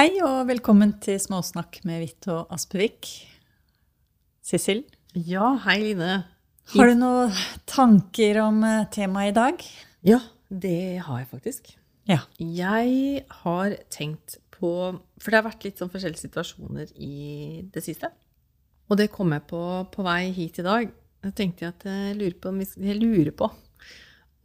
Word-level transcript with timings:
Hei 0.00 0.14
og 0.24 0.46
velkommen 0.48 0.94
til 1.04 1.18
Småsnakk 1.20 1.82
med 1.84 1.98
Hvitt 2.00 2.24
og 2.32 2.48
Aspevik. 2.54 3.04
Sissel, 4.40 4.78
Ja, 5.12 5.58
hei 5.66 5.74
Line. 5.82 6.24
har 6.72 6.86
du 6.88 6.94
noen 6.96 7.34
tanker 7.68 8.38
om 8.40 8.64
eh, 8.64 8.86
temaet 8.88 9.28
i 9.28 9.34
dag? 9.36 9.64
Ja, 10.00 10.20
det 10.48 11.02
har 11.04 11.18
jeg 11.18 11.28
faktisk. 11.28 11.68
Ja. 12.08 12.22
Jeg 12.38 13.26
har 13.42 13.76
tenkt 13.90 14.38
på 14.50 14.70
For 15.20 15.28
det 15.28 15.36
har 15.36 15.50
vært 15.50 15.66
litt 15.68 15.76
sånn 15.76 15.92
forskjellige 15.92 16.24
situasjoner 16.24 16.96
i 16.96 17.60
det 17.68 17.84
siste. 17.84 18.08
Og 18.88 18.96
det 18.96 19.10
kom 19.12 19.36
jeg 19.36 19.44
på 19.52 19.84
på 19.92 20.06
vei 20.08 20.32
hit 20.32 20.62
i 20.62 20.64
dag. 20.64 20.88
Da 21.20 21.30
tenkte 21.30 21.74
at 21.74 21.84
jeg 21.84 22.16
lurer 22.16 22.40
på 22.40 22.48
om 22.48 22.64
vi, 22.64 22.70
jeg 22.88 22.96
lurer 23.02 23.36
på 23.36 23.52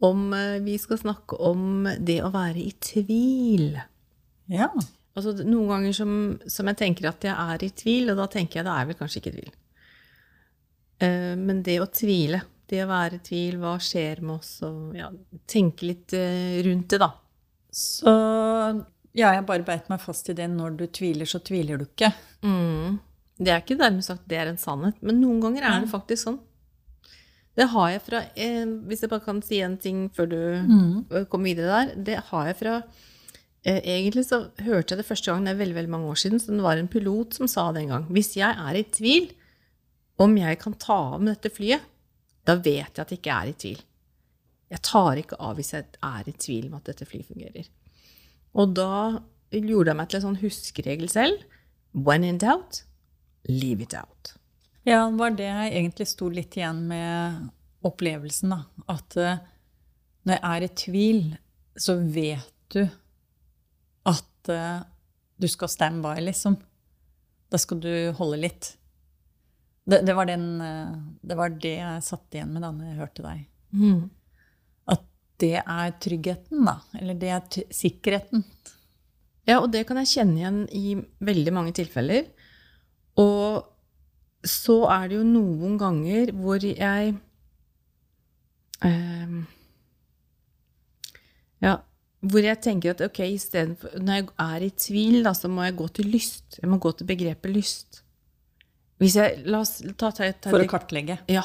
om 0.04 0.34
eh, 0.36 0.60
vi 0.60 0.76
skal 0.76 1.00
snakke 1.00 1.40
om 1.40 1.88
det 1.96 2.20
å 2.20 2.28
være 2.28 2.60
i 2.60 2.76
tvil. 2.76 3.80
Ja. 4.52 4.68
Altså 5.16 5.32
noen 5.46 5.70
ganger 5.70 5.94
som, 5.96 6.10
som 6.50 6.68
jeg 6.68 6.78
tenker 6.82 7.08
at 7.08 7.24
jeg 7.24 7.32
er 7.32 7.64
i 7.64 7.70
tvil, 7.72 8.12
og 8.12 8.18
da 8.20 8.26
tenker 8.32 8.60
jeg 8.60 8.68
da 8.68 8.74
er 8.76 8.90
vel 8.90 8.98
kanskje 8.98 9.22
ikke 9.22 9.32
i 9.32 9.36
tvil. 9.38 9.54
Uh, 11.00 11.32
men 11.40 11.62
det 11.64 11.78
å 11.80 11.88
tvile, 11.88 12.42
det 12.68 12.82
å 12.84 12.90
være 12.90 13.18
i 13.18 13.24
tvil, 13.24 13.56
hva 13.62 13.76
skjer 13.80 14.20
med 14.24 14.34
oss, 14.36 14.58
og 14.66 14.96
ja, 14.98 15.08
tenke 15.48 15.88
litt 15.88 16.12
uh, 16.16 16.60
rundt 16.66 16.92
det, 16.92 17.00
da. 17.00 17.10
Så 17.76 18.12
ja, 19.16 19.32
jeg 19.32 19.46
bare 19.48 19.64
beit 19.64 19.88
meg 19.88 20.00
fast 20.04 20.28
i 20.28 20.36
det. 20.36 20.46
Når 20.52 20.76
du 20.76 20.84
tviler, 20.92 21.28
så 21.28 21.40
tviler 21.44 21.80
du 21.80 21.86
ikke. 21.86 22.10
Mm. 22.44 22.98
Det 23.36 23.52
er 23.52 23.62
ikke 23.62 23.78
dermed 23.80 24.04
sagt 24.04 24.24
det 24.28 24.38
er 24.40 24.50
en 24.50 24.60
sannhet, 24.60 25.00
men 25.04 25.20
noen 25.20 25.40
ganger 25.44 25.64
er 25.68 25.82
det 25.84 25.92
faktisk 25.92 26.26
sånn. 26.26 26.38
Det 27.56 27.70
har 27.72 27.88
jeg 27.88 28.02
fra 28.04 28.18
eh, 28.36 28.66
Hvis 28.84 29.00
jeg 29.00 29.08
bare 29.08 29.24
kan 29.24 29.38
si 29.44 29.62
en 29.64 29.78
ting 29.80 30.06
før 30.12 30.26
du 30.28 30.40
mm. 30.68 31.26
kommer 31.32 31.48
videre 31.48 31.78
der. 31.78 31.94
Det 32.08 32.16
har 32.28 32.50
jeg 32.50 32.58
fra 32.58 32.74
Egentlig 33.66 34.28
så 34.28 34.44
hørte 34.62 34.94
jeg 34.94 35.00
det 35.00 35.08
første 35.08 35.32
gang 35.32 35.46
det 35.46 35.56
er 35.56 35.58
veldig, 35.58 35.74
veldig 35.74 35.90
mange 35.90 36.10
år 36.12 36.18
siden, 36.22 36.38
så 36.38 36.54
det 36.54 36.62
var 36.62 36.78
en 36.78 36.90
pilot 36.90 37.34
som 37.34 37.48
sa 37.50 37.64
det 37.74 37.82
en 37.82 37.94
gang. 37.96 38.04
Hvis 38.14 38.36
jeg 38.38 38.54
er 38.54 38.78
i 38.78 38.84
tvil 38.86 39.32
om 40.22 40.36
jeg 40.38 40.60
kan 40.62 40.76
ta 40.78 40.98
av 41.16 41.22
med 41.22 41.34
dette 41.34 41.50
flyet, 41.50 41.82
da 42.46 42.54
vet 42.54 42.94
jeg 42.94 43.02
at 43.02 43.10
jeg 43.10 43.18
ikke 43.18 43.38
er 43.40 43.50
i 43.50 43.56
tvil. 43.64 43.80
Jeg 44.70 44.82
tar 44.86 45.18
ikke 45.18 45.38
av 45.42 45.58
hvis 45.58 45.72
jeg 45.74 45.98
er 46.06 46.28
i 46.30 46.34
tvil 46.46 46.68
om 46.68 46.76
at 46.78 46.86
dette 46.92 47.08
flyet 47.08 47.26
fungerer. 47.26 47.66
Og 48.56 48.74
da 48.78 48.92
gjorde 49.50 49.90
jeg 49.90 49.98
meg 49.98 50.10
til 50.10 50.20
en 50.20 50.26
sånn 50.28 50.40
huskeregel 50.44 51.10
selv. 51.10 51.42
When 51.96 52.26
in 52.26 52.38
doubt, 52.42 52.84
leave 53.50 53.82
it 53.82 53.96
out. 53.98 54.36
Ja, 54.86 55.08
det 55.10 55.18
var 55.18 55.34
det 55.34 55.48
jeg 55.48 55.72
egentlig 55.72 56.06
sto 56.06 56.30
litt 56.30 56.54
igjen 56.54 56.84
med 56.90 57.50
opplevelsen, 57.86 58.54
da. 58.54 58.60
At 58.94 59.18
eh, 59.18 59.42
når 60.26 60.38
jeg 60.38 60.52
er 60.52 60.66
i 60.66 60.70
tvil, 60.82 61.20
så 61.78 61.98
vet 61.98 62.52
du 62.74 62.84
at 64.06 64.50
uh, 64.52 64.80
du 65.36 65.48
skal 65.50 65.70
stand 65.70 66.02
by, 66.04 66.16
liksom. 66.24 66.56
Da 67.52 67.60
skal 67.60 67.80
du 67.82 67.92
holde 68.18 68.40
litt. 68.40 68.72
Det, 69.86 70.00
det, 70.02 70.14
var 70.18 70.26
den, 70.26 70.46
eh, 70.60 70.94
det 71.22 71.36
var 71.38 71.52
det 71.62 71.76
jeg 71.76 72.02
satt 72.02 72.34
igjen 72.34 72.50
med 72.50 72.64
da 72.64 72.72
når 72.74 72.88
jeg 72.88 72.98
hørte 72.98 73.22
deg. 73.22 73.44
At 74.96 75.04
det 75.38 75.52
er 75.60 75.92
tryggheten, 76.02 76.64
da. 76.66 76.80
Eller 76.98 77.20
det 77.20 77.30
er 77.36 77.68
sikkerheten. 77.70 78.42
Ja, 79.46 79.60
og 79.60 79.70
det 79.70 79.84
kan 79.86 80.00
jeg 80.02 80.10
kjenne 80.10 80.40
igjen 80.40 80.60
i 80.74 80.96
veldig 81.22 81.54
mange 81.54 81.76
tilfeller. 81.76 82.26
Og 83.22 83.62
så 84.46 84.80
er 84.90 85.06
det 85.08 85.20
jo 85.20 85.28
noen 85.28 85.78
ganger 85.78 86.34
hvor 86.36 86.62
jeg 86.66 87.14
eh, 88.86 89.36
Ja, 91.62 91.78
hvor 92.24 92.46
jeg 92.46 92.58
tenker 92.64 92.94
at 92.94 93.02
ok, 93.04 93.20
istedenfor 93.36 93.98
Når 94.00 94.18
jeg 94.18 94.26
er 94.40 94.64
i 94.64 94.70
tvil, 94.70 95.18
da, 95.26 95.34
så 95.36 95.50
må 95.52 95.66
jeg 95.66 95.76
gå 95.78 95.88
til 95.98 96.08
lyst. 96.10 96.58
Jeg 96.62 96.70
må 96.70 96.78
gå 96.82 96.92
til 96.96 97.08
begrepet 97.08 97.52
lyst. 97.52 98.02
Jeg 99.02 99.42
La 99.44 99.60
oss 99.60 99.78
ta, 99.98 100.10
ta, 100.10 100.30
ta 100.32 100.52
For 100.52 100.64
å 100.64 100.70
kartlegge. 100.70 101.18
Ja. 101.28 101.44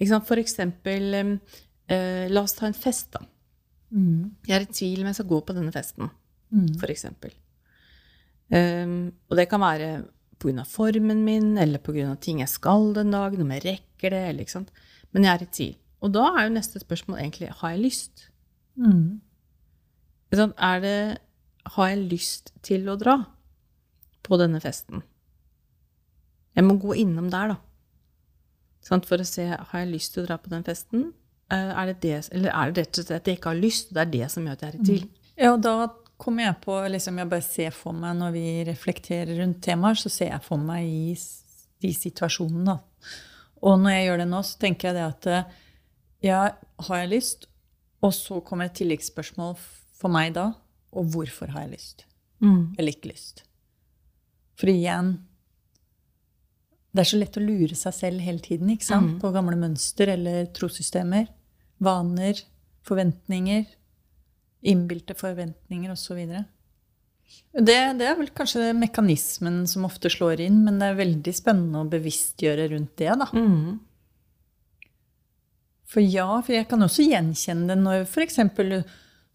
For 0.00 0.40
eksempel 0.40 1.18
eh, 1.20 2.24
La 2.32 2.42
oss 2.42 2.56
ta 2.56 2.66
en 2.68 2.76
fest, 2.76 3.12
da. 3.16 3.26
Jeg 4.48 4.56
er 4.56 4.64
i 4.64 4.72
tvil 4.72 5.02
om 5.02 5.08
jeg 5.08 5.16
skal 5.16 5.28
gå 5.30 5.40
på 5.48 5.54
denne 5.56 5.72
festen, 5.72 6.10
for 6.80 6.92
eksempel. 6.92 7.32
Um, 8.52 9.12
og 9.28 9.36
det 9.36 9.46
kan 9.48 9.60
være 9.60 9.88
pga. 10.40 10.64
formen 10.68 11.24
min, 11.24 11.56
eller 11.58 11.78
pga. 11.78 12.14
ting 12.20 12.40
jeg 12.40 12.48
skal 12.48 12.92
den 12.96 13.10
dagen, 13.12 13.42
om 13.42 13.52
jeg 13.52 13.64
rekker 13.64 14.10
det, 14.10 14.24
eller. 14.28 14.66
Men 15.12 15.24
jeg 15.24 15.32
er 15.32 15.42
i 15.42 15.52
tvil. 15.52 15.76
Og 16.04 16.12
da 16.12 16.26
er 16.36 16.46
jo 16.46 16.54
neste 16.54 16.80
spørsmål 16.80 17.18
egentlig 17.18 17.48
har 17.60 17.70
jeg 17.74 17.80
lyst? 17.82 18.28
Mm. 18.76 19.20
Er 20.32 20.80
det 20.80 21.18
Har 21.74 21.88
jeg 21.88 22.08
lyst 22.10 22.52
til 22.62 22.88
å 22.88 22.96
dra 22.96 23.18
på 24.24 24.36
denne 24.40 24.60
festen? 24.60 25.02
Jeg 26.56 26.64
må 26.64 26.74
gå 26.80 26.94
innom 26.96 27.28
der, 27.30 27.54
da. 27.54 27.56
For 29.04 29.20
å 29.20 29.26
se 29.26 29.44
har 29.46 29.80
jeg 29.82 29.90
lyst 29.92 30.14
til 30.14 30.24
å 30.24 30.26
dra 30.26 30.38
på 30.40 30.50
den 30.50 30.64
festen. 30.64 31.12
Eh, 31.52 31.70
Er 31.76 31.86
det 31.86 32.00
det, 32.00 32.28
eller 32.32 32.50
er 32.50 32.72
det 32.72 32.82
rett 32.82 32.98
og 32.98 33.04
slett 33.04 33.20
at 33.20 33.26
jeg 33.28 33.38
ikke 33.38 33.52
har 33.52 33.60
lyst, 33.60 33.88
og 33.88 33.94
det 33.94 34.00
er 34.06 34.12
det 34.16 34.30
som 34.32 34.44
gjør 34.46 34.52
at 34.56 34.62
jeg 34.62 34.68
er 34.72 34.78
i 34.78 34.84
tvil? 34.88 35.08
Ja, 35.38 35.52
og 35.52 35.62
da 35.62 35.74
kommer 36.18 36.42
jeg 36.48 36.60
på 36.64 36.74
liksom 36.90 37.18
Jeg 37.18 37.28
bare 37.30 37.42
ser 37.46 37.70
for 37.70 37.92
meg 37.92 38.16
når 38.18 38.32
vi 38.34 38.64
reflekterer 38.66 39.38
rundt 39.38 39.62
temaer, 39.62 39.94
så 39.94 40.08
ser 40.10 40.32
jeg 40.32 40.42
for 40.42 40.58
meg 40.58 40.84
i 40.84 41.14
de 41.80 41.92
situasjonene. 41.94 42.78
Og 43.62 43.78
når 43.78 43.90
jeg 43.90 44.06
gjør 44.06 44.18
det 44.18 44.28
nå, 44.28 44.42
så 44.42 44.58
tenker 44.58 44.88
jeg 44.88 44.96
det 44.98 45.06
at 45.06 45.26
eh, 45.26 45.52
ja, 46.26 46.40
har 46.88 46.96
jeg 47.04 47.12
lyst? 47.12 47.46
Og 48.02 48.12
så 48.14 48.40
kommer 48.40 48.66
et 48.66 48.76
tilleggsspørsmål 48.78 49.56
for 49.98 50.12
meg 50.12 50.34
da. 50.38 50.52
Og 50.96 51.10
hvorfor 51.12 51.52
har 51.54 51.66
jeg 51.66 51.76
lyst? 51.76 52.04
Eller 52.78 52.94
ikke 52.94 53.10
lyst? 53.12 53.42
For 54.58 54.70
igjen 54.70 55.16
Det 56.94 57.02
er 57.02 57.08
så 57.10 57.18
lett 57.20 57.36
å 57.38 57.42
lure 57.44 57.76
seg 57.78 57.94
selv 57.94 58.22
hele 58.24 58.42
tiden 58.42 58.70
ikke 58.72 58.86
sant? 58.88 59.18
på 59.22 59.30
gamle 59.34 59.58
mønster 59.60 60.08
eller 60.14 60.48
trossystemer. 60.56 61.28
Vaner, 61.84 62.40
forventninger, 62.88 63.66
innbilte 64.66 65.14
forventninger 65.14 65.92
osv. 65.92 66.22
Det, 67.52 67.76
det 68.00 68.06
er 68.08 68.16
vel 68.18 68.30
kanskje 68.34 68.72
mekanismen 68.74 69.60
som 69.68 69.84
ofte 69.86 70.10
slår 70.10 70.40
inn, 70.46 70.62
men 70.64 70.80
det 70.80 70.88
er 70.88 70.98
veldig 70.98 71.34
spennende 71.36 71.84
å 71.84 71.90
bevisstgjøre 71.92 72.70
rundt 72.72 72.96
det. 72.98 73.12
da. 73.20 73.28
Mm. 73.36 73.76
For 75.88 76.04
ja, 76.04 76.26
for 76.42 76.56
jeg 76.56 76.66
kan 76.72 76.84
også 76.84 77.06
gjenkjenne 77.06 77.68
det 77.70 77.78
når 77.84 78.08
f.eks. 78.08 78.40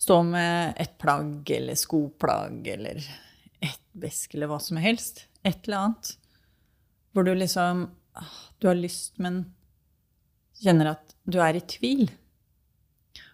du 0.04 0.06
står 0.06 0.24
med 0.28 0.74
et 0.84 0.98
plagg 1.00 1.48
eller 1.56 1.78
skoplagg 1.80 2.66
eller 2.74 2.98
et 3.64 3.84
veske 3.96 4.36
eller 4.36 4.50
hva 4.52 4.58
som 4.60 4.76
helst. 4.84 5.30
Et 5.48 5.56
eller 5.64 5.78
annet. 5.78 6.10
Hvor 7.16 7.24
du 7.24 7.32
liksom 7.32 7.86
ah, 8.20 8.34
Du 8.60 8.68
har 8.68 8.76
lyst, 8.76 9.16
men 9.24 9.46
kjenner 10.60 10.92
at 10.92 11.16
du 11.24 11.40
er 11.40 11.56
i 11.56 11.64
tvil. 11.64 12.12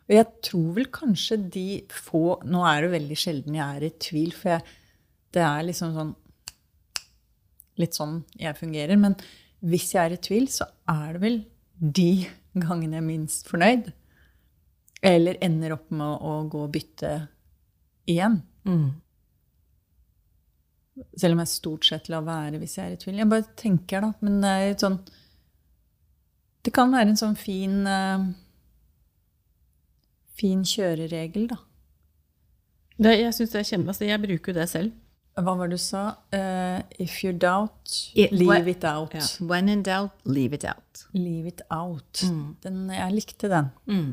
Og 0.06 0.14
jeg 0.14 0.30
tror 0.46 0.70
vel 0.76 0.92
kanskje 0.94 1.40
de 1.58 1.66
få 1.90 2.38
Nå 2.46 2.62
er 2.70 2.86
det 2.86 2.94
veldig 2.94 3.18
sjelden 3.18 3.58
jeg 3.58 3.80
er 3.80 3.88
i 3.88 3.94
tvil, 4.06 4.32
for 4.38 4.54
jeg, 4.54 4.78
det 5.34 5.46
er 5.48 5.66
liksom 5.66 5.98
sånn 5.98 6.16
Litt 7.82 7.98
sånn 7.98 8.20
jeg 8.38 8.60
fungerer. 8.62 8.94
Men 9.00 9.18
hvis 9.66 9.90
jeg 9.96 10.04
er 10.06 10.20
i 10.20 10.22
tvil, 10.22 10.46
så 10.54 10.70
er 10.86 11.18
det 11.18 11.26
vel 11.26 11.42
de 11.80 12.12
gangene 12.54 13.00
jeg 13.00 13.08
er 13.08 13.10
minst 13.10 13.50
fornøyd. 13.50 13.90
Eller 15.02 15.38
ender 15.42 15.74
opp 15.78 15.92
med 15.92 16.04
å, 16.04 16.18
å 16.20 16.34
gå 16.52 16.64
og 16.66 16.74
bytte 16.74 17.14
igjen. 18.10 18.42
Mm. 18.68 18.90
Selv 21.16 21.38
om 21.38 21.40
jeg 21.44 21.52
stort 21.54 21.88
sett 21.88 22.10
lar 22.12 22.26
være 22.28 22.60
hvis 22.60 22.76
jeg 22.78 22.90
er 22.90 22.98
i 22.98 23.00
tvil. 23.00 23.22
Jeg 23.22 23.32
bare 23.32 23.48
tenker, 23.60 24.04
da. 24.04 24.12
Men 24.26 24.42
det 24.44 24.52
er 24.52 24.74
et 24.74 24.84
sånn 24.84 25.00
Det 26.68 26.74
kan 26.76 26.92
være 26.92 27.14
en 27.14 27.20
sånn 27.20 27.38
fin 27.40 27.78
uh, 27.88 28.26
Fin 30.40 30.64
kjøreregel, 30.68 31.48
da. 31.54 31.60
Det, 33.00 33.14
jeg 33.22 33.32
synes 33.36 33.54
det 33.54 33.60
er 33.62 33.68
kjempe, 33.70 33.94
altså 33.94 34.08
jeg 34.10 34.20
bruker 34.26 34.52
jo 34.52 34.58
det 34.60 34.66
selv. 34.68 34.92
Hva 35.40 35.54
var 35.56 35.70
det 35.72 35.78
du 35.80 35.82
sa? 35.84 36.02
Uh, 36.36 36.82
if 37.00 37.22
you 37.24 37.32
doubt, 37.32 37.94
It- 38.12 38.34
leave 38.36 38.68
it 38.68 38.84
out. 38.84 39.14
Yeah. 39.16 39.28
When 39.48 39.70
in 39.72 39.84
doubt, 39.88 40.18
leave 40.28 40.56
it 40.58 40.66
out. 40.68 41.06
Leave 41.16 41.48
it 41.48 41.62
out. 41.72 42.20
Den, 42.64 42.90
jeg 42.92 43.16
likte 43.16 43.48
den. 43.52 43.70
Mm. 43.88 44.10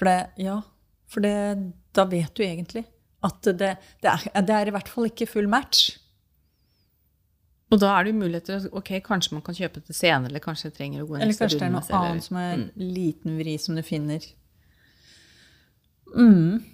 For 0.00 0.08
det, 0.08 0.18
ja, 0.40 0.54
for 1.12 1.20
det, 1.20 1.34
da 1.92 2.06
vet 2.08 2.32
du 2.38 2.40
egentlig 2.46 2.86
at 3.26 3.42
det, 3.44 3.74
det, 4.00 4.08
er, 4.08 4.40
det 4.48 4.54
er 4.56 4.70
i 4.70 4.72
hvert 4.72 4.88
fall 4.88 5.10
ikke 5.10 5.26
full 5.28 5.48
match. 5.52 5.90
Og 7.70 7.78
da 7.82 7.90
er 7.98 8.06
det 8.08 8.14
jo 8.14 8.18
muligheter 8.22 8.64
Ok, 8.74 8.88
kanskje 9.04 9.36
man 9.36 9.44
kan 9.46 9.54
kjøpe 9.54 9.82
det 9.86 9.94
senere, 9.94 10.30
eller 10.32 10.42
kanskje 10.42 10.70
jeg 10.70 10.76
trenger 10.78 11.04
å 11.04 11.06
gå 11.10 11.18
en 11.18 11.26
Eller 11.26 11.36
kanskje 11.36 11.60
det 11.60 11.66
er 11.68 11.74
noe 11.74 11.84
annet 11.84 12.10
eller- 12.16 12.24
som 12.24 12.38
er 12.40 12.52
en 12.56 12.64
liten 12.80 13.36
vri 13.38 13.58
som 13.60 13.76
du 13.76 13.82
finner. 13.86 14.24
Mm. 16.16 16.64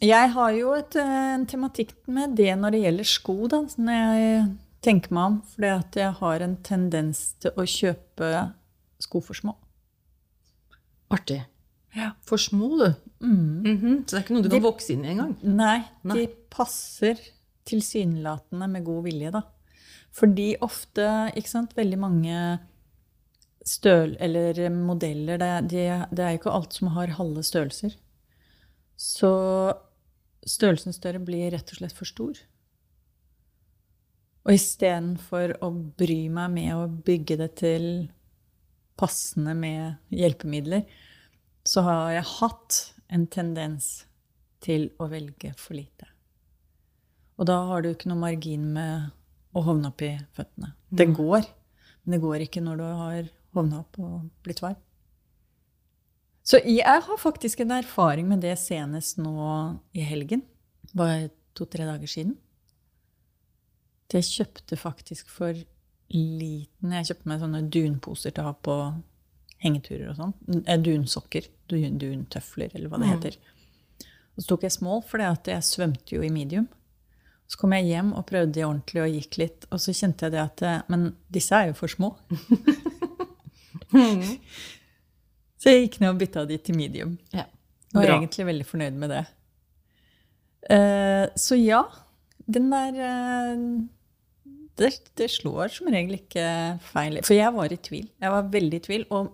Jeg 0.00 0.30
har 0.34 0.50
jo 0.56 0.72
et, 0.74 0.96
eh, 0.96 1.34
en 1.36 1.46
tematikk 1.46 1.94
med 2.08 2.34
det 2.36 2.50
når 2.58 2.70
det 2.74 2.82
gjelder 2.82 3.08
sko, 3.08 3.36
da, 3.48 3.62
når 3.78 3.96
jeg 4.18 4.58
tenker 4.82 5.12
meg 5.12 5.24
om. 5.30 5.42
Fordi 5.54 5.70
at 5.78 5.92
jeg 6.02 6.12
har 6.20 6.40
en 6.44 6.56
tendens 6.56 7.22
til 7.40 7.50
å 7.52 7.64
kjøpe 7.68 8.54
sko 9.00 9.20
for 9.20 9.34
små. 9.34 9.54
Artig. 11.10 11.42
Ja. 11.96 12.12
For 12.26 12.38
små, 12.38 12.68
du. 12.78 12.88
Mhm. 13.26 14.04
Så 14.06 14.14
det 14.14 14.18
er 14.18 14.24
ikke 14.24 14.36
noe 14.36 14.46
du 14.46 14.50
kan 14.52 14.62
vokse 14.64 14.92
inn 14.94 15.04
i 15.04 15.12
engang? 15.14 15.36
Nei, 15.42 15.78
de 16.04 16.12
Nei. 16.12 16.26
passer 16.52 17.18
tilsynelatende 17.68 18.68
med 18.70 18.84
god 18.86 19.04
vilje, 19.08 19.32
da. 19.34 19.42
Fordi 20.14 20.52
ofte, 20.64 21.06
ikke 21.38 21.52
sant, 21.52 21.74
veldig 21.76 21.98
mange 22.00 22.36
støl 23.66 24.16
eller 24.22 24.70
modeller 24.72 25.38
det, 25.38 25.50
de, 25.70 25.82
det 26.10 26.24
er 26.24 26.32
jo 26.34 26.40
ikke 26.40 26.54
alt 26.56 26.76
som 26.78 26.92
har 26.96 27.12
halve 27.18 27.44
størrelser. 27.46 27.94
Så 28.96 29.32
størrelsen 30.48 30.96
større 30.96 31.20
blir 31.22 31.52
rett 31.54 31.70
og 31.72 31.80
slett 31.80 31.96
for 31.96 32.08
stor. 32.08 32.40
Og 34.46 34.56
istedenfor 34.56 35.58
å 35.62 35.68
bry 35.70 36.22
meg 36.32 36.54
med 36.56 36.72
å 36.74 36.88
bygge 36.88 37.36
det 37.42 37.50
til 37.60 37.86
passende 39.00 39.54
med 39.56 40.00
hjelpemidler, 40.12 40.84
så 41.66 41.82
har 41.86 42.12
jeg 42.12 42.24
hatt 42.40 42.78
en 43.10 43.26
tendens 43.26 44.04
til 44.64 44.90
å 45.00 45.08
velge 45.10 45.52
for 45.58 45.74
lite. 45.74 46.06
Og 47.40 47.46
da 47.48 47.56
har 47.70 47.82
du 47.82 47.90
ikke 47.94 48.10
noe 48.10 48.20
margin 48.20 48.66
med 48.74 49.10
å 49.56 49.62
hovne 49.64 49.88
opp 49.88 50.02
i 50.04 50.12
føttene. 50.36 50.74
Det 50.90 51.08
Mm. 51.08 51.14
går, 51.16 51.46
men 52.04 52.12
det 52.12 52.20
går 52.20 52.40
ikke 52.46 52.62
når 52.62 52.76
du 52.76 52.84
har 52.84 53.28
hovna 53.54 53.80
opp 53.80 53.98
og 53.98 54.30
blitt 54.44 54.60
varm. 54.62 54.76
Så 56.44 56.60
jeg 56.64 56.84
har 57.02 57.16
faktisk 57.18 57.60
en 57.60 57.70
erfaring 57.70 58.28
med 58.28 58.40
det 58.40 58.56
senest 58.58 59.18
nå 59.18 59.78
i 59.94 60.00
helgen. 60.00 60.42
Det 60.82 60.94
var 60.94 61.30
to-tre 61.54 61.84
dager 61.84 62.06
siden. 62.06 62.36
Jeg 64.12 64.22
kjøpte 64.26 64.76
faktisk 64.76 65.28
for 65.28 65.54
liten 66.10 66.90
Jeg 66.90 67.06
kjøpte 67.06 67.26
meg 67.30 67.40
sånne 67.40 67.70
dunposer 67.70 68.32
til 68.34 68.42
å 68.42 68.46
ha 68.48 68.52
på 68.54 68.76
hengeturer 69.64 70.10
og 70.10 70.16
sånn. 70.18 70.34
Dunsokker. 70.84 71.48
Dun, 71.70 71.98
duntøfler, 72.00 72.72
eller 72.74 72.88
hva 72.90 72.98
det 72.98 73.06
Mm. 73.08 73.14
heter. 73.14 73.36
Og 74.36 74.42
så 74.42 74.48
tok 74.48 74.62
jeg 74.62 74.72
small, 74.72 75.02
for 75.02 75.18
jeg 75.18 75.62
svømte 75.62 76.16
jo 76.16 76.22
i 76.22 76.30
medium. 76.30 76.68
Så 77.50 77.58
kom 77.58 77.72
jeg 77.72 77.86
hjem 77.90 78.12
og 78.14 78.26
prøvde 78.26 78.52
de 78.54 78.62
ordentlig 78.64 79.02
og 79.02 79.10
gikk 79.10 79.38
litt. 79.38 79.66
Og 79.70 79.78
så 79.82 79.92
kjente 79.92 80.22
jeg 80.26 80.32
det 80.32 80.40
at 80.40 80.62
eh, 80.62 80.82
Men 80.88 81.16
disse 81.30 81.52
er 81.52 81.66
jo 81.68 81.74
for 81.74 81.88
små. 81.88 82.14
Så 85.60 85.68
jeg 85.68 85.88
gikk 85.88 86.00
ned 86.00 86.14
og 86.14 86.20
bytta 86.22 86.46
de 86.48 86.56
til 86.62 86.76
medium. 86.78 87.18
Ja. 87.34 87.44
Og 87.94 88.04
er 88.04 88.14
egentlig 88.14 88.46
veldig 88.46 88.66
fornøyd 88.68 88.96
med 89.02 89.10
det. 89.12 89.24
Uh, 90.70 91.26
så 91.40 91.56
ja, 91.58 91.82
den 92.46 92.68
der 92.70 92.92
uh, 93.00 93.64
det, 94.78 94.92
det 95.18 95.28
slår 95.32 95.72
som 95.74 95.90
regel 95.92 96.20
ikke 96.20 96.44
feil. 96.92 97.18
For 97.26 97.34
jeg 97.36 97.52
var 97.56 97.72
i 97.74 97.80
tvil. 97.82 98.06
Jeg 98.22 98.30
var 98.36 98.48
veldig 98.54 98.78
i 98.78 98.84
tvil. 98.86 99.04
Og 99.10 99.32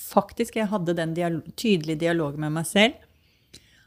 faktisk, 0.00 0.56
jeg 0.58 0.70
hadde 0.70 0.96
den 0.96 1.14
dialog, 1.16 1.46
tydelige 1.58 2.00
dialogen 2.06 2.42
med 2.44 2.54
meg 2.58 2.68
selv. 2.68 2.96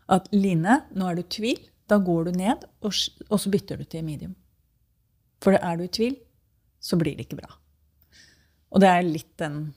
At 0.09 0.29
Line, 0.33 0.81
nå 0.97 1.09
er 1.09 1.19
du 1.19 1.23
i 1.23 1.31
tvil. 1.37 1.59
Da 1.89 1.97
går 2.01 2.29
du 2.29 2.37
ned, 2.37 2.65
og, 2.85 2.93
og 3.29 3.41
så 3.41 3.51
bytter 3.51 3.79
du 3.79 3.87
til 3.89 4.05
medium. 4.05 4.35
For 5.43 5.55
er 5.57 5.79
du 5.79 5.85
i 5.85 5.91
tvil, 5.91 6.17
så 6.79 6.99
blir 6.99 7.17
det 7.17 7.27
ikke 7.27 7.39
bra. 7.41 7.51
Og 8.69 8.83
det 8.83 8.89
er 8.89 9.05
litt 9.05 9.31
den 9.41 9.73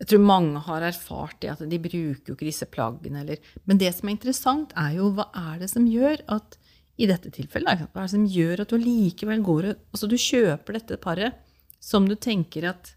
Jeg 0.00 0.08
tror 0.10 0.22
mange 0.24 0.60
har 0.64 0.84
erfart 0.84 1.36
det, 1.42 1.50
at 1.52 1.64
de 1.68 1.78
bruker 1.78 2.30
jo 2.30 2.36
ikke 2.36 2.48
disse 2.48 2.64
plaggene. 2.64 3.20
Eller. 3.20 3.40
Men 3.68 3.80
det 3.80 3.92
som 3.92 4.08
er 4.08 4.14
interessant, 4.16 4.72
er 4.72 4.94
jo 4.96 5.10
hva 5.16 5.26
er 5.36 5.60
det 5.60 5.68
som 5.72 5.88
gjør 5.88 6.22
at 6.32 6.56
i 7.00 7.08
dette 7.08 7.32
tilfellet, 7.32 7.84
hva 7.92 8.00
er 8.00 8.08
det 8.08 8.14
som 8.14 8.24
gjør 8.28 8.62
at 8.64 8.72
du 8.72 8.80
likevel 8.80 9.44
går 9.44 9.68
og 9.70 9.84
Altså 9.92 10.08
du 10.08 10.16
kjøper 10.20 10.76
dette 10.76 10.98
paret 11.00 11.36
som 11.80 12.08
du 12.08 12.16
tenker 12.16 12.66
at 12.68 12.94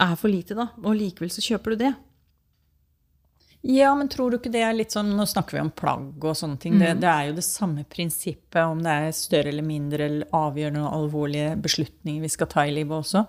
er 0.00 0.16
for 0.18 0.30
lite, 0.32 0.56
da, 0.58 0.68
og 0.82 0.98
likevel 0.98 1.30
så 1.32 1.44
kjøper 1.44 1.74
du 1.74 1.84
det. 1.84 1.94
Ja, 3.66 3.94
men 3.96 4.10
tror 4.12 4.28
du 4.28 4.36
ikke 4.36 4.52
det 4.52 4.60
er 4.60 4.74
litt 4.76 4.92
sånn 4.92 5.14
Nå 5.16 5.24
snakker 5.24 5.56
vi 5.56 5.62
om 5.62 5.70
plagg 5.72 6.20
og 6.20 6.36
sånne 6.36 6.58
ting. 6.60 6.74
Det, 6.76 6.90
det 7.00 7.08
er 7.08 7.30
jo 7.30 7.36
det 7.38 7.46
samme 7.46 7.86
prinsippet 7.88 8.60
om 8.60 8.82
det 8.84 8.92
er 8.92 9.14
større 9.16 9.48
eller 9.48 9.64
mindre 9.64 10.04
eller 10.04 10.34
avgjørende 10.36 10.82
og 10.84 10.96
alvorlige 10.98 11.54
beslutninger 11.64 12.26
vi 12.26 12.32
skal 12.34 12.50
ta 12.52 12.66
i 12.68 12.74
livet 12.76 12.98
også. 12.98 13.24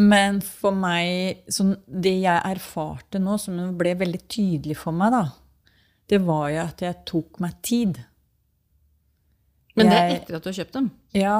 Men 0.00 0.40
for 0.40 0.72
meg 0.72 1.44
sånn, 1.52 1.74
Det 1.84 2.14
jeg 2.22 2.40
erfarte 2.54 3.20
nå, 3.20 3.36
som 3.36 3.58
ble 3.76 3.92
veldig 4.00 4.22
tydelig 4.32 4.78
for 4.80 4.96
meg, 4.96 5.12
da, 5.12 5.26
det 6.08 6.22
var 6.24 6.48
jo 6.54 6.62
at 6.64 6.86
jeg 6.86 7.04
tok 7.12 7.42
meg 7.44 7.60
tid. 7.60 8.00
Men 9.76 9.92
det 9.92 9.98
er 9.98 10.14
etter 10.16 10.38
at 10.38 10.44
du 10.44 10.48
har 10.48 10.56
kjøpt 10.62 10.78
dem. 10.78 10.88
Ja, 11.16 11.36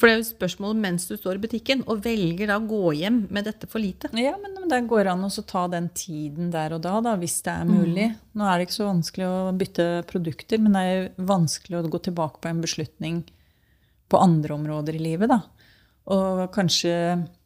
For 0.00 0.08
det 0.08 0.14
er 0.14 0.22
jo 0.22 0.28
spørsmålet 0.30 0.80
mens 0.80 1.04
du 1.10 1.12
står 1.18 1.36
i 1.36 1.42
butikken 1.42 1.82
og 1.84 1.98
velger 2.06 2.48
da 2.48 2.56
å 2.56 2.64
gå 2.64 2.94
hjem 2.96 3.18
med 3.28 3.44
dette 3.44 3.68
for 3.68 3.82
lite. 3.82 4.08
Ja, 4.16 4.32
men 4.40 4.56
det 4.70 4.78
går 4.88 5.10
an 5.12 5.26
å 5.28 5.30
ta 5.44 5.66
den 5.68 5.90
tiden 5.92 6.48
der 6.54 6.72
og 6.72 6.80
da, 6.86 6.94
da, 7.04 7.18
hvis 7.20 7.42
det 7.44 7.52
er 7.52 7.68
mulig. 7.68 8.06
Nå 8.32 8.46
er 8.48 8.56
det 8.56 8.68
ikke 8.68 8.78
så 8.78 8.88
vanskelig 8.88 9.26
å 9.28 9.50
bytte 9.60 9.88
produkter, 10.08 10.62
men 10.62 10.72
det 10.72 10.84
er 10.86 10.96
jo 10.96 11.28
vanskelig 11.28 11.82
å 11.82 11.92
gå 11.92 12.00
tilbake 12.08 12.40
på 12.40 12.48
en 12.48 12.64
beslutning 12.64 13.20
på 14.10 14.22
andre 14.24 14.56
områder 14.56 14.96
i 14.96 15.04
livet, 15.04 15.30
da. 15.30 15.42
Og 16.10 16.46
kanskje 16.54 16.94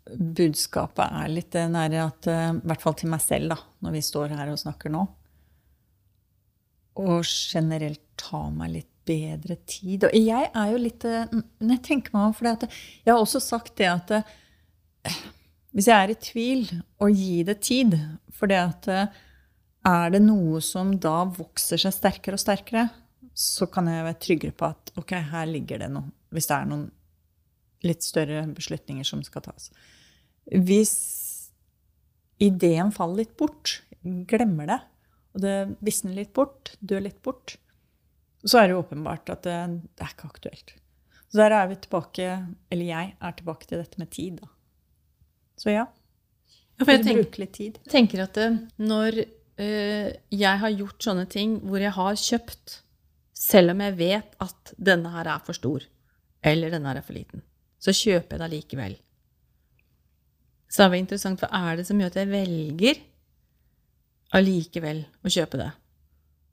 budskapet 0.05 1.11
er 1.11 1.33
litt 1.33 1.57
nære 1.57 2.01
at 2.05 2.27
eh, 2.31 2.49
I 2.55 2.69
hvert 2.69 2.83
fall 2.85 2.97
til 3.01 3.11
meg 3.11 3.23
selv, 3.25 3.51
da, 3.57 3.59
når 3.83 3.99
vi 3.99 4.07
står 4.13 4.39
her 4.39 4.53
og 4.53 4.61
snakker 4.63 4.95
nå. 4.95 5.05
Og 7.03 7.27
generelt 7.27 8.05
ta 8.21 8.47
meg 8.55 8.77
litt 8.79 8.94
bedre 9.07 9.57
tid. 9.69 10.07
Og 10.09 10.17
jeg 10.17 10.49
er 10.51 10.73
jo 10.73 10.81
litt 10.81 11.05
eh, 11.09 11.31
Når 11.61 11.77
jeg 11.77 11.85
tenker 11.89 12.15
meg 12.15 12.29
om, 12.29 12.35
for 12.37 12.49
jeg 12.49 13.11
har 13.11 13.21
også 13.21 13.43
sagt 13.43 13.77
det 13.81 13.91
at 13.91 14.13
eh, 14.19 15.23
hvis 15.75 15.89
jeg 15.91 15.99
er 15.99 16.13
i 16.13 16.19
tvil, 16.23 16.67
å 17.03 17.11
gi 17.11 17.43
det 17.47 17.59
tid. 17.67 17.97
For 18.35 18.51
det 18.51 18.61
at 18.61 18.91
eh, 18.93 19.23
er 19.85 20.13
det 20.15 20.23
noe 20.25 20.61
som 20.65 20.95
da 20.97 21.25
vokser 21.29 21.81
seg 21.81 21.97
sterkere 21.97 22.39
og 22.39 22.43
sterkere, 22.43 22.89
så 23.35 23.67
kan 23.67 23.91
jeg 23.91 24.07
være 24.07 24.21
tryggere 24.23 24.55
på 24.55 24.69
at 24.71 24.93
ok, 25.01 25.17
her 25.33 25.49
ligger 25.51 25.83
det 25.83 25.91
noe. 25.93 26.13
Hvis 26.35 26.47
det 26.51 26.57
er 26.57 26.71
noen 26.71 26.87
litt 27.85 28.07
større 28.07 28.45
beslutninger 28.55 29.07
som 29.07 29.21
skal 29.27 29.45
tas. 29.45 29.69
Hvis 30.47 30.95
ideen 32.43 32.93
faller 32.95 33.25
litt 33.25 33.35
bort, 33.41 33.81
glemmer 34.31 34.71
det, 34.71 34.81
og 35.35 35.43
det 35.43 35.57
visner 35.85 36.17
litt 36.17 36.33
bort, 36.37 36.75
dør 36.81 37.05
litt 37.09 37.21
bort, 37.25 37.57
så 38.45 38.61
er 38.61 38.69
det 38.69 38.75
jo 38.75 38.83
åpenbart 38.83 39.31
at 39.33 39.45
det, 39.47 39.59
det 39.97 40.05
er 40.05 40.15
ikke 40.15 40.31
aktuelt. 40.31 40.75
Så 41.29 41.41
der 41.41 41.55
er 41.57 41.69
vi 41.71 41.77
tilbake, 41.83 42.27
eller 42.71 42.87
jeg 42.87 43.15
er 43.19 43.37
tilbake 43.39 43.67
til 43.67 43.81
dette 43.81 43.99
med 43.99 44.11
tid, 44.15 44.39
da. 44.39 44.51
Så 45.59 45.73
ja. 45.73 45.87
Ja, 46.75 46.85
for 46.85 46.93
jeg 46.93 47.05
tenker, 47.07 47.47
tid. 47.55 47.79
tenker 47.91 48.25
at 48.25 48.35
det, 48.35 48.49
når 48.83 49.21
øh, 49.23 50.09
jeg 50.35 50.61
har 50.63 50.75
gjort 50.75 51.07
sånne 51.07 51.27
ting 51.31 51.61
hvor 51.63 51.83
jeg 51.83 51.95
har 51.95 52.19
kjøpt, 52.19 52.81
selv 53.35 53.75
om 53.75 53.83
jeg 53.83 53.97
vet 53.99 54.37
at 54.43 54.75
denne 54.91 55.11
her 55.15 55.31
er 55.31 55.43
for 55.47 55.59
stor, 55.59 55.87
eller 56.43 56.75
denne 56.75 56.91
her 56.91 57.01
er 57.01 57.07
for 57.07 57.17
liten, 57.17 57.43
så 57.79 57.95
kjøper 57.95 58.35
jeg 58.35 58.43
det 58.43 58.49
allikevel. 58.49 58.97
Så 60.71 60.85
er 60.85 60.91
det 60.91 61.03
interessant, 61.05 61.43
hva 61.43 61.65
er 61.71 61.79
det 61.79 61.87
som 61.87 62.01
gjør 62.03 62.11
at 62.11 62.21
jeg 62.23 62.31
velger 62.33 63.03
allikevel 64.35 65.05
å 65.23 65.31
kjøpe 65.31 65.61
det? 65.61 65.71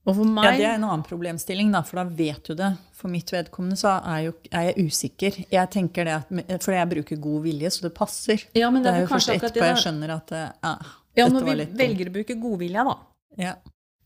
Og 0.01 0.15
for 0.17 0.25
Ja, 0.43 0.51
Det 0.57 0.65
er 0.65 0.75
en 0.79 0.83
annen 0.87 1.03
problemstilling, 1.05 1.71
da, 1.71 1.83
for 1.85 2.01
da 2.01 2.03
vet 2.09 2.43
du 2.49 2.55
det. 2.57 2.71
For 2.97 3.07
mitt 3.13 3.29
vedkommende 3.29 3.77
så 3.77 3.99
er, 4.01 4.23
jo, 4.25 4.31
er 4.51 4.71
jeg 4.71 4.87
usikker. 4.87 5.37
Jeg 5.51 5.69
tenker 5.69 6.05
det 6.09 6.15
at, 6.15 6.63
For 6.65 6.73
jeg 6.73 6.89
bruker 6.89 7.19
god 7.21 7.43
vilje, 7.45 7.69
så 7.75 7.85
det 7.85 7.93
passer. 7.93 8.41
Ja, 8.57 8.71
men 8.73 8.81
Det 8.81 8.89
det 8.89 8.95
er 8.95 9.03
er 9.03 9.05
jo 9.05 9.11
først 9.13 9.29
etterpå 9.35 9.67
jeg 9.67 9.81
skjønner 9.83 10.15
at 10.15 10.31
eh, 10.33 10.47
ah, 10.65 10.81
Ja, 11.15 11.27
dette 11.27 11.33
var 11.37 11.45
vi 11.45 11.53
Når 11.53 11.65
vi 11.65 11.77
velger 11.83 12.09
å 12.09 12.15
bruke 12.17 12.37
godvilja, 12.41 12.83
da. 12.89 12.95
Ja. 13.37 13.53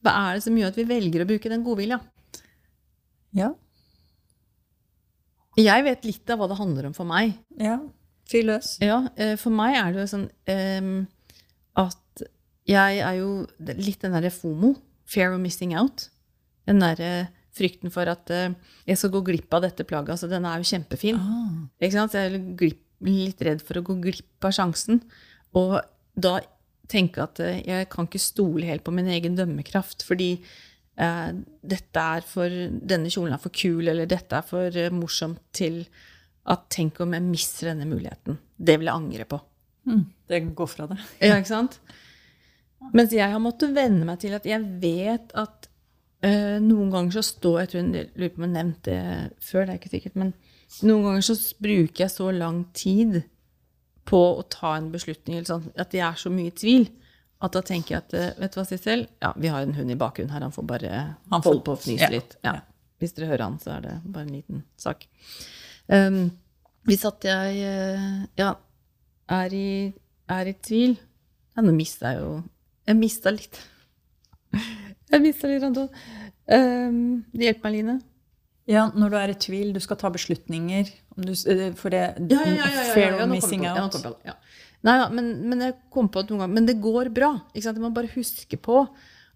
Hva 0.06 0.12
er 0.26 0.34
det 0.36 0.44
som 0.44 0.58
gjør 0.60 0.74
at 0.74 0.76
vi 0.82 0.84
velger 0.90 1.24
å 1.24 1.30
bruke 1.32 1.50
den 1.54 1.64
godvilja? 1.64 2.00
ja. 3.36 3.54
Jeg 5.56 5.84
vet 5.86 6.04
litt 6.04 6.30
av 6.34 6.42
hva 6.42 6.50
det 6.52 6.58
handler 6.60 6.90
om 6.90 6.94
for 6.98 7.08
meg. 7.08 7.38
ja. 7.58 7.80
Fyr 8.28 8.42
løs. 8.44 8.72
Ja, 8.82 9.04
eh, 9.22 9.36
for 9.38 9.54
meg 9.54 9.76
er 9.78 9.92
det 9.94 10.02
jo 10.02 10.08
sånn 10.10 10.24
um, 10.50 11.08
at 11.78 12.24
jeg 12.66 12.98
er 13.06 13.20
jo 13.20 13.28
litt 13.78 14.02
den 14.02 14.16
derre 14.18 14.32
FOMO, 14.34 14.72
fear 15.10 15.34
of 15.34 15.42
missing 15.44 15.76
out. 15.78 16.10
Den 16.66 16.82
derre 16.84 17.28
frykten 17.56 17.94
for 17.94 18.10
at 18.12 18.32
eh, 18.34 18.56
jeg 18.90 19.00
skal 19.00 19.14
gå 19.14 19.24
glipp 19.30 19.54
av 19.56 19.64
dette 19.66 19.86
plagget. 19.88 20.18
Altså, 20.18 20.32
den 20.32 20.48
er 20.48 20.60
jo 20.60 20.70
kjempefin. 20.72 21.22
Ah. 21.22 21.54
Ikke 21.80 21.98
sant? 21.98 22.16
Så 22.16 22.24
jeg 22.24 22.34
er 22.34 22.50
glipp, 22.60 22.82
litt 23.06 23.42
redd 23.46 23.64
for 23.64 23.80
å 23.80 23.86
gå 23.86 24.00
glipp 24.04 24.48
av 24.48 24.56
sjansen. 24.58 25.02
Og 25.56 25.78
da 26.16 26.40
tenke 26.92 27.24
at 27.24 27.42
eh, 27.44 27.62
jeg 27.66 27.90
kan 27.94 28.10
ikke 28.10 28.22
stole 28.22 28.68
helt 28.70 28.86
på 28.86 28.94
min 28.96 29.10
egen 29.12 29.38
dømmekraft, 29.38 30.06
fordi 30.08 30.34
eh, 30.36 31.32
dette 31.76 32.06
er 32.18 32.26
for, 32.28 32.60
denne 32.94 33.12
kjolen 33.14 33.36
er 33.38 33.42
for 33.42 33.56
kul, 33.56 33.86
eller 33.88 34.10
dette 34.10 34.40
er 34.40 34.46
for 34.48 34.82
eh, 34.82 34.94
morsomt 34.94 35.42
til 35.56 35.84
at 36.52 36.68
tenk 36.74 37.00
om 37.02 37.16
jeg 37.16 37.26
mister 37.26 37.72
denne 37.72 37.88
muligheten. 37.90 38.38
Det 38.56 38.78
vil 38.78 38.92
jeg 38.92 39.02
angre 39.02 39.30
på. 39.30 39.40
Mm, 39.90 40.04
det 40.30 40.42
går 40.58 40.70
fra 40.70 40.90
det. 40.92 41.00
Ja, 41.22 41.38
ikke 41.40 41.54
sant? 41.54 41.80
Mens 42.94 43.14
jeg 43.16 43.32
har 43.32 43.40
måttet 43.42 43.74
venne 43.76 44.06
meg 44.08 44.20
til 44.22 44.34
at 44.38 44.46
jeg 44.46 44.62
vet 44.82 45.32
at 45.36 45.70
øh, 46.26 46.58
noen 46.64 46.92
ganger 46.94 47.18
så 47.18 47.24
står 47.26 47.60
Jeg 47.62 47.70
tror 47.72 47.80
jeg 47.82 48.10
lurer 48.16 48.34
på 48.34 48.42
om 48.42 48.44
jeg 48.46 48.50
har 48.50 48.58
nevnt 48.60 48.84
det 48.84 49.00
før, 49.42 49.66
det 49.66 49.74
er 49.74 49.80
ikke 49.80 49.94
sikkert, 49.96 50.16
men 50.16 50.34
noen 50.84 51.04
ganger 51.10 51.26
så 51.28 51.36
bruker 51.62 52.04
jeg 52.06 52.12
så 52.14 52.30
lang 52.36 52.66
tid 52.76 53.24
på 54.06 54.20
å 54.38 54.44
ta 54.54 54.76
en 54.78 54.92
beslutning, 54.94 55.38
eller 55.40 55.50
sånn, 55.50 55.66
at 55.82 55.94
jeg 55.98 56.04
er 56.06 56.18
så 56.22 56.30
mye 56.30 56.52
i 56.52 56.56
tvil, 56.56 56.88
at 57.42 57.56
da 57.58 57.62
tenker 57.66 57.96
jeg 57.96 58.04
at 58.04 58.14
eh, 58.18 58.30
Vet 58.40 58.54
du 58.54 58.60
hva, 58.60 58.66
Sissel? 58.70 59.08
Ja, 59.22 59.32
vi 59.38 59.50
har 59.52 59.66
en 59.66 59.74
hund 59.76 59.92
i 59.92 59.98
bakgrunnen 60.00 60.32
her, 60.34 60.46
han 60.46 60.54
får 60.56 60.66
bare 60.70 60.92
Han 61.32 61.42
får- 61.42 61.50
holde 61.50 61.64
på 61.66 61.74
å 61.76 61.80
fnyse 61.82 62.06
ja, 62.08 62.12
litt. 62.14 62.38
Ja. 62.46 62.54
Hvis 63.02 63.14
dere 63.18 63.28
hører 63.34 63.44
han, 63.48 63.58
så 63.60 63.74
er 63.76 63.82
det 63.84 63.96
bare 64.06 64.24
en 64.28 64.34
liten 64.38 64.62
sak. 64.80 65.04
Um, 65.92 66.30
hvis 66.88 67.04
at 67.06 67.26
jeg 67.28 67.60
eh, 67.66 68.06
ja, 68.40 68.54
er 69.36 69.54
i, 69.58 69.94
er 70.32 70.50
i 70.50 70.54
tvil 70.66 70.96
ja, 70.96 71.62
Nå 71.62 71.74
mista 71.76 72.14
jeg 72.14 72.22
jo 72.24 72.32
Jeg 72.86 73.00
mista 73.00 73.34
litt. 73.34 73.62
Jeg 74.54 75.22
mista 75.24 75.50
litt, 75.50 75.64
Anton. 75.66 75.90
Um, 76.46 77.24
hjelp 77.34 77.64
meg, 77.66 77.74
Line. 77.80 77.96
Ja, 78.70 78.88
når 78.98 79.12
du 79.14 79.18
er 79.20 79.32
i 79.34 79.38
tvil, 79.38 79.74
du 79.76 79.82
skal 79.84 79.98
ta 80.02 80.10
beslutninger 80.10 80.88
du, 81.16 81.32
eh, 81.32 81.68
for 81.78 81.94
det 81.94 82.02
ja, 82.02 82.40
ja, 82.42 82.54
ja, 82.58 82.70
ja, 82.74 82.86
Fair 82.96 83.20
ja, 83.20 83.28
missing 83.30 83.68
out. 83.70 83.98
Ja, 84.26 84.34
Nei 84.86 84.96
da, 85.00 85.06
men, 85.14 85.30
men, 85.50 85.62
jeg 85.68 85.76
kom 85.94 86.10
på 86.14 86.22
at 86.22 86.32
noen 86.32 86.44
ganger 86.44 86.58
Men 86.58 86.68
det 86.68 86.76
går 86.82 87.12
bra. 87.14 87.32
Ikke 87.54 87.68
sant? 87.68 87.78
Jeg 87.78 87.86
må 87.86 87.94
bare 87.94 88.12
huske 88.14 88.60
på 88.62 88.82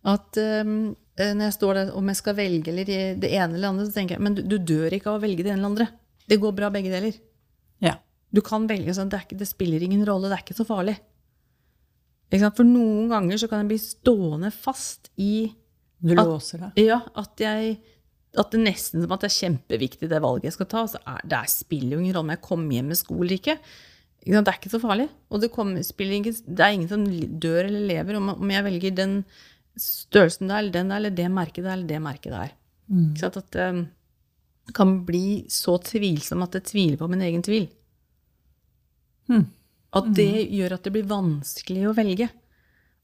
at 0.09 0.39
um, 0.65 0.73
når 1.19 1.45
jeg 1.45 1.55
står 1.57 1.77
der 1.77 1.93
om 1.99 2.09
jeg 2.09 2.19
skal 2.21 2.37
velge 2.37 2.71
eller 2.71 2.89
det 3.19 3.29
ene 3.29 3.57
eller 3.57 3.73
andre, 3.73 3.87
så 3.87 3.97
tenker 3.97 4.15
jeg 4.15 4.23
men 4.23 4.37
du, 4.37 4.43
du, 4.47 4.55
dør 4.57 4.93
ikke 4.95 5.11
av 5.11 5.19
å 5.19 5.23
velge 5.23 5.43
det 5.43 5.51
ene 5.51 5.59
eller 5.59 5.73
andre. 5.73 5.89
Det 6.29 6.37
går 6.41 6.53
bra 6.55 6.69
begge 6.73 6.93
deler. 6.93 7.17
Ja. 7.83 7.97
Du 8.31 8.41
kan 8.45 8.67
velge 8.69 8.93
sånn, 8.95 9.09
det, 9.11 9.23
ikke, 9.25 9.39
det 9.41 9.49
spiller 9.49 9.83
ingen 9.83 10.05
rolle, 10.07 10.29
det 10.29 10.37
er 10.37 10.45
ikke 10.45 10.57
så 10.57 10.65
farlig. 10.67 10.95
Ikke 12.29 12.43
sant? 12.43 12.57
For 12.59 12.67
noen 12.67 13.09
ganger 13.11 13.41
så 13.41 13.49
kan 13.49 13.63
jeg 13.63 13.71
bli 13.71 13.79
stående 13.81 14.51
fast 14.53 15.09
i 15.17 15.49
Du 15.99 16.13
låser 16.15 16.61
deg? 16.63 16.83
Ja, 16.85 17.01
at 17.19 17.41
jeg 17.41 17.79
at 18.37 18.53
det 18.53 18.59
nesten 18.61 19.01
som 19.01 19.13
at 19.15 19.23
det 19.23 19.31
er 19.31 19.39
kjempeviktig 19.39 20.09
det 20.11 20.21
valget 20.21 20.51
jeg 20.51 20.57
skal 20.59 20.69
ta. 20.69 20.83
Så 20.91 20.99
er, 21.01 21.21
det 21.25 21.43
spiller 21.51 21.95
jo 21.95 22.03
ingen 22.03 22.13
rolle 22.15 22.27
om 22.27 22.33
jeg 22.35 22.45
kommer 22.45 22.77
hjem 22.77 22.91
med 22.91 22.99
sko 22.99 23.17
eller 23.17 23.39
ikke. 23.39 23.55
Det 24.19 24.41
er 24.41 24.59
ikke 24.59 24.73
så 24.73 24.81
farlig. 24.83 25.07
Og 25.31 25.41
det, 25.41 25.51
kommer, 25.53 25.79
ikke, 25.81 26.35
det, 26.45 26.59
er 26.59 26.75
ingen 26.75 26.91
som 26.91 27.05
dør 27.41 27.63
eller 27.63 27.87
lever 27.89 28.19
om, 28.19 28.33
om 28.35 28.53
jeg 28.53 28.65
velger 28.67 28.97
den 28.97 29.15
størrelsen 29.79 30.51
der, 30.51 30.59
eller 30.59 30.75
den 30.75 30.91
der, 30.91 31.01
eller 31.01 31.15
det 31.15 31.29
merket 31.31 31.63
der, 31.63 31.73
eller 31.73 31.89
det 31.89 32.01
merket 32.03 32.35
der. 32.35 32.53
Mm. 32.89 33.07
Så 33.17 33.31
at 33.31 33.53
det 33.55 33.69
um, 33.73 33.83
kan 34.75 34.93
bli 35.07 35.45
så 35.49 35.77
tvilsom 35.81 36.43
at 36.45 36.59
jeg 36.59 36.67
tviler 36.69 36.99
på 36.99 37.09
min 37.09 37.23
egen 37.25 37.45
tvil. 37.45 37.69
Mm. 39.31 39.47
At 39.95 40.09
det 40.13 40.29
mm. 40.29 40.55
gjør 40.59 40.75
at 40.75 40.85
det 40.85 40.93
blir 40.93 41.09
vanskelig 41.09 41.87
å 41.89 41.95
velge. 41.97 42.29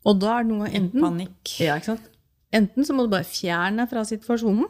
Og 0.05 0.19
da 0.21 0.35
er 0.37 0.45
det 0.45 0.51
noe 0.53 0.69
enten 0.69 1.01
Panikk. 1.01 1.55
Ja, 1.63 1.79
ikke 1.79 1.95
sant? 1.95 2.09
Enten 2.55 2.87
så 2.87 2.95
må 2.95 3.05
du 3.05 3.13
bare 3.13 3.27
fjerne 3.27 3.83
deg 3.83 3.91
fra 3.91 4.03
situasjonen. 4.07 4.67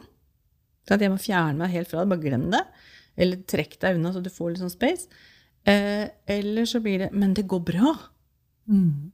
At 0.90 1.02
jeg 1.02 1.12
må 1.12 1.18
fjerne 1.20 1.60
meg 1.60 1.74
helt 1.74 1.90
fra 1.90 2.02
det. 2.02 2.10
Bare 2.12 2.22
glem 2.22 2.46
det. 2.54 2.62
Eller 3.20 3.42
trekk 3.48 3.76
deg 3.82 3.98
unna, 3.98 4.12
så 4.14 4.22
du 4.24 4.30
får 4.32 4.54
litt 4.54 4.62
sånn 4.62 4.72
space. 4.72 5.10
Eh, 5.66 6.06
eller 6.30 6.68
så 6.68 6.78
blir 6.82 7.04
det 7.04 7.10
Men 7.12 7.34
det 7.34 7.46
går 7.50 7.62
bra. 7.68 7.92
Mm. 8.70 9.12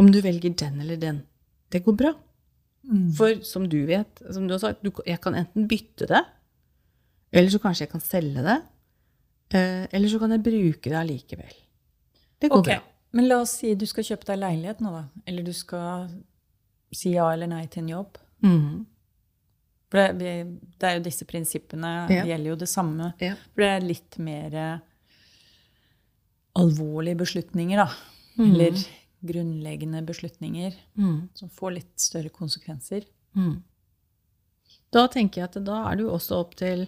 Om 0.00 0.10
du 0.10 0.20
velger 0.24 0.54
den 0.58 0.80
eller 0.82 0.98
den. 1.00 1.22
Det 1.70 1.84
går 1.84 1.98
bra. 2.00 2.14
Mm. 2.84 3.10
For 3.16 3.40
som 3.46 3.68
du 3.70 3.84
vet, 3.88 4.22
som 4.32 4.48
du 4.48 4.54
har 4.56 4.62
sagt, 4.62 4.82
du, 4.84 4.90
jeg 5.06 5.20
kan 5.24 5.36
enten 5.38 5.68
bytte 5.68 6.08
det, 6.10 6.20
eller 7.34 7.50
så 7.50 7.60
kanskje 7.62 7.86
jeg 7.86 7.92
kan 7.94 8.04
selge 8.04 8.44
det. 8.44 8.58
Eh, 9.54 9.84
eller 9.94 10.10
så 10.10 10.20
kan 10.20 10.34
jeg 10.34 10.44
bruke 10.44 10.90
det 10.90 10.98
allikevel. 10.98 11.54
Det 12.44 12.52
går 12.52 12.62
okay. 12.62 12.80
bra. 12.80 13.10
Men 13.16 13.28
la 13.30 13.40
oss 13.44 13.58
si 13.62 13.74
du 13.78 13.86
skal 13.88 14.06
kjøpe 14.06 14.28
deg 14.28 14.40
leilighet 14.42 14.82
nå, 14.84 14.92
da. 14.94 15.04
Eller 15.30 15.46
du 15.46 15.52
skal 15.56 16.10
si 16.94 17.14
ja 17.14 17.28
eller 17.32 17.50
nei 17.50 17.64
til 17.72 17.84
en 17.84 17.92
jobb. 17.94 18.18
Mm. 18.44 18.82
For 19.90 20.18
det, 20.18 20.32
det, 20.74 20.88
er 20.88 20.98
jo 20.98 21.04
disse 21.06 21.26
prinsippene 21.28 21.92
ja. 22.10 22.24
gjelder 22.26 22.50
jo 22.50 22.58
det 22.64 22.70
samme. 22.70 23.12
Ja. 23.22 23.36
For 23.54 23.64
det 23.64 23.70
er 23.70 23.86
litt 23.86 24.18
mer 24.22 24.58
alvorlige 26.58 27.20
beslutninger, 27.22 27.82
da. 27.82 27.88
Mm. 28.38 28.44
Eller 28.48 28.84
grunnleggende 29.24 30.02
beslutninger 30.04 30.74
mm. 30.98 31.18
som 31.38 31.50
får 31.50 31.78
litt 31.78 31.94
større 32.00 32.32
konsekvenser. 32.34 33.06
Mm. 33.38 33.62
Da 34.94 35.06
tenker 35.10 35.40
jeg 35.42 35.50
at 35.50 35.62
da 35.66 35.80
er 35.88 35.98
det 35.98 36.06
jo 36.06 36.14
også 36.14 36.38
opp 36.42 36.54
til 36.60 36.86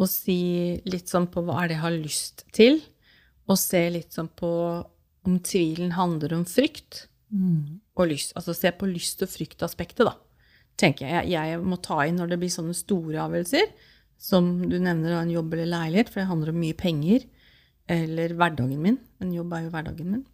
å 0.00 0.08
si 0.08 0.80
litt 0.88 1.10
sånn 1.10 1.28
på 1.32 1.42
hva 1.44 1.62
er 1.62 1.72
det 1.72 1.76
jeg 1.76 1.84
har 1.84 1.96
lyst 1.96 2.44
til, 2.54 2.80
og 3.50 3.58
se 3.60 3.82
litt 3.92 4.14
sånn 4.14 4.30
på 4.38 4.52
om 5.26 5.38
tvilen 5.44 5.94
handler 5.96 6.34
om 6.36 6.44
frykt 6.48 7.06
mm. 7.30 7.80
og 7.98 8.10
lyst. 8.10 8.34
Altså 8.38 8.54
se 8.56 8.72
på 8.74 8.88
lyst- 8.90 9.22
og 9.24 9.30
fryktaspektet, 9.32 10.06
da 10.08 10.16
tenker 10.80 11.06
jeg 11.08 11.32
jeg 11.34 11.60
må 11.62 11.78
ta 11.84 12.00
inn 12.08 12.18
når 12.20 12.32
det 12.32 12.40
blir 12.42 12.52
sånne 12.52 12.74
store 12.76 13.20
avgjørelser, 13.26 13.70
som 14.22 14.50
du 14.70 14.76
nevner 14.78 15.18
en 15.18 15.32
jobb 15.32 15.54
eller 15.54 15.70
leilighet, 15.72 16.10
for 16.12 16.22
det 16.22 16.30
handler 16.30 16.52
om 16.52 16.60
mye 16.62 16.78
penger, 16.78 17.24
eller 17.90 18.34
hverdagen 18.38 18.82
min. 18.82 18.98
En 19.22 19.32
jobb 19.34 19.54
er 19.56 19.64
jo 19.64 19.72
hverdagen 19.74 20.12
min. 20.14 20.26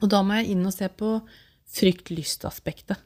Og 0.00 0.12
da 0.12 0.20
må 0.24 0.38
jeg 0.38 0.54
inn 0.54 0.62
og 0.64 0.74
se 0.74 0.86
på 0.88 1.16
frykt-lyst-aspektet. 1.70 3.02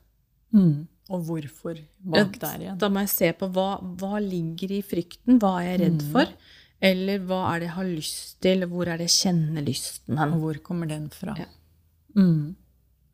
Mm. 0.55 0.85
Og 1.13 1.25
hvorfor 1.27 1.81
bak 2.15 2.37
der 2.41 2.63
igjen. 2.63 2.77
Da 2.81 2.89
må 2.93 3.03
jeg 3.05 3.13
se 3.13 3.31
på 3.37 3.49
hva, 3.53 3.81
hva 4.01 4.21
ligger 4.23 4.77
i 4.79 4.85
frykten, 4.85 5.41
hva 5.43 5.57
er 5.61 5.73
jeg 5.73 5.81
redd 5.83 6.05
mm. 6.05 6.13
Eller 6.85 7.23
hva 7.25 7.41
er 7.53 7.63
det 7.63 7.69
jeg 7.71 7.77
har 7.79 7.89
lyst 7.89 8.35
til, 8.45 8.67
hvor 8.69 8.89
er 8.91 9.01
det 9.01 9.09
jeg 9.09 9.17
kjenner 9.25 9.65
lysten 9.65 10.19
hen? 10.21 10.35
Hvor 10.43 10.59
kommer 10.67 10.91
den 10.91 11.07
fra? 11.13 11.37
Ja. 11.41 11.47
Mm. 12.19 12.55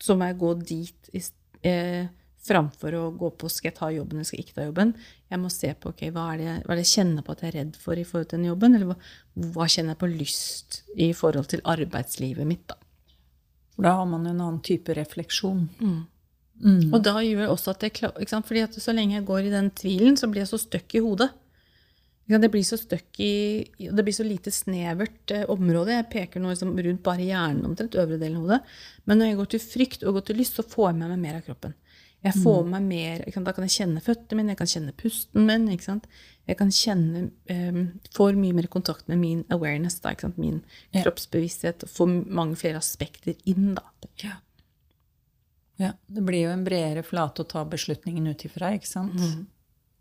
Så 0.01 0.17
må 0.19 0.27
jeg 0.27 0.41
gå 0.41 0.55
dit 0.67 1.11
eh, 1.63 2.09
framfor 2.47 2.97
å 2.97 3.03
gå 3.17 3.31
på 3.39 3.51
skal 3.53 3.71
jeg 3.71 3.77
ta 3.79 3.89
jobben 3.93 4.19
eller 4.19 4.29
skal 4.29 4.41
jeg 4.41 4.49
ikke 4.49 4.59
ta 4.59 4.67
jobben. 4.67 4.93
Jeg 5.31 5.43
må 5.43 5.51
se 5.53 5.73
på 5.77 5.93
okay, 5.93 6.13
hva, 6.15 6.31
er 6.33 6.41
det, 6.41 6.53
hva 6.65 6.75
er 6.75 6.81
det 6.81 6.87
jeg 6.87 6.95
kjenner 6.95 7.27
på 7.27 7.35
at 7.35 7.43
jeg 7.45 7.53
er 7.53 7.59
redd 7.61 7.81
for 7.81 8.01
i 8.01 8.07
forhold 8.07 8.31
til 8.31 8.41
den 8.41 8.49
jobben, 8.51 8.77
eller 8.77 8.93
hva, 8.93 8.97
hva 9.57 9.67
kjenner 9.71 9.95
jeg 9.95 10.01
på 10.01 10.13
lyst 10.15 10.81
i 10.97 11.11
forhold 11.17 11.51
til 11.53 11.65
arbeidslivet 11.69 12.49
mitt. 12.49 12.65
Da 12.71 12.81
Da 13.81 13.93
har 14.01 14.09
man 14.09 14.27
en 14.27 14.41
annen 14.41 14.63
type 14.65 14.97
refleksjon. 14.97 15.69
Mm. 15.81 16.01
Mm. 16.61 16.91
Og 16.93 16.99
da 17.05 17.15
gjør 17.25 17.55
også 17.55 17.73
at 17.73 17.87
jeg 17.87 17.95
klarer 17.97 18.43
fordi 18.45 18.61
at 18.61 18.75
Så 18.77 18.93
lenge 18.93 19.15
jeg 19.15 19.25
går 19.25 19.47
i 19.49 19.53
den 19.53 19.71
tvilen, 19.71 20.17
så 20.17 20.29
blir 20.29 20.43
jeg 20.43 20.51
så 20.51 20.59
støkk 20.61 20.99
i 20.99 21.05
hodet. 21.05 21.31
Det 22.39 22.51
blir 22.53 22.63
så 22.67 22.79
støkk 22.79 23.21
i 23.25 23.35
Det 23.91 24.05
blir 24.07 24.15
så 24.15 24.27
lite 24.27 24.53
snevert 24.55 25.33
eh, 25.35 25.47
område. 25.51 25.97
Jeg 25.97 26.11
peker 26.13 26.43
nå 26.43 26.53
liksom 26.53 26.77
rundt 26.79 27.03
bare 27.07 27.27
hjernen 27.27 27.67
omtrent, 27.67 27.99
øvre 27.99 28.21
delen 28.21 28.39
av 28.39 28.47
hodet. 28.47 28.61
Men 29.05 29.19
når 29.19 29.31
jeg 29.31 29.39
går 29.41 29.51
til 29.55 29.65
frykt 29.65 30.05
og 30.05 30.19
går 30.19 30.29
til 30.29 30.39
lyst, 30.43 30.59
så 30.61 30.67
får 30.67 30.93
jeg 30.93 31.01
med 31.01 31.15
meg 31.15 31.25
mer 31.25 31.41
av 31.41 31.47
kroppen. 31.49 31.75
Jeg 32.21 32.37
får 32.43 32.59
mm. 32.67 32.75
meg 32.75 32.83
mer, 32.85 33.23
Da 33.47 33.53
kan 33.57 33.65
jeg 33.65 33.77
kjenne 33.79 34.03
føttene 34.05 34.37
mine, 34.37 34.53
jeg 34.53 34.61
kan 34.61 34.71
kjenne 34.71 34.97
pusten 34.97 35.47
min. 35.49 35.69
Jeg 36.51 36.59
kan 36.59 36.73
kjenne 36.75 37.23
um, 37.49 37.81
Får 38.17 38.37
mye 38.37 38.57
mer 38.59 38.69
kontakt 38.73 39.09
med 39.09 39.23
min 39.23 39.45
awareness, 39.49 40.01
da, 40.05 40.13
min 40.37 40.61
ja. 40.93 41.01
kroppsbevissthet. 41.01 41.87
og 41.87 41.95
Får 41.95 42.13
mange 42.29 42.59
flere 42.61 42.81
aspekter 42.83 43.39
inn, 43.49 43.73
da. 43.79 43.87
Ja. 44.21 44.37
ja. 45.81 45.95
Det 46.07 46.27
blir 46.27 46.45
jo 46.45 46.53
en 46.53 46.67
bredere 46.67 47.07
flate 47.07 47.43
å 47.47 47.49
ta 47.49 47.65
beslutningen 47.65 48.29
ut 48.29 48.45
ifra, 48.45 48.75
ikke 48.77 48.91
sant? 48.91 49.17
Mm. 49.17 49.49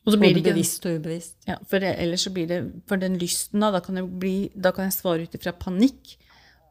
Og 0.06 0.14
så 0.14 0.20
blir 0.20 0.32
det 0.34 0.42
ikke, 0.42 0.54
bevisst 0.56 0.86
og 0.88 0.96
ubevisst. 1.00 1.36
Ja, 1.50 1.58
for 1.70 1.84
det, 1.84 1.92
ellers 2.02 2.24
så 2.26 2.32
blir 2.34 2.48
det 2.50 2.60
For 2.88 3.02
den 3.02 3.18
lysten, 3.20 3.60
da, 3.62 3.72
da 3.76 3.82
kan 3.84 4.00
bli, 4.20 4.50
da 4.56 4.72
kan 4.76 4.88
jeg 4.88 4.96
svare 4.96 5.28
ut 5.28 5.36
ifra 5.36 5.54
panikk, 5.54 6.16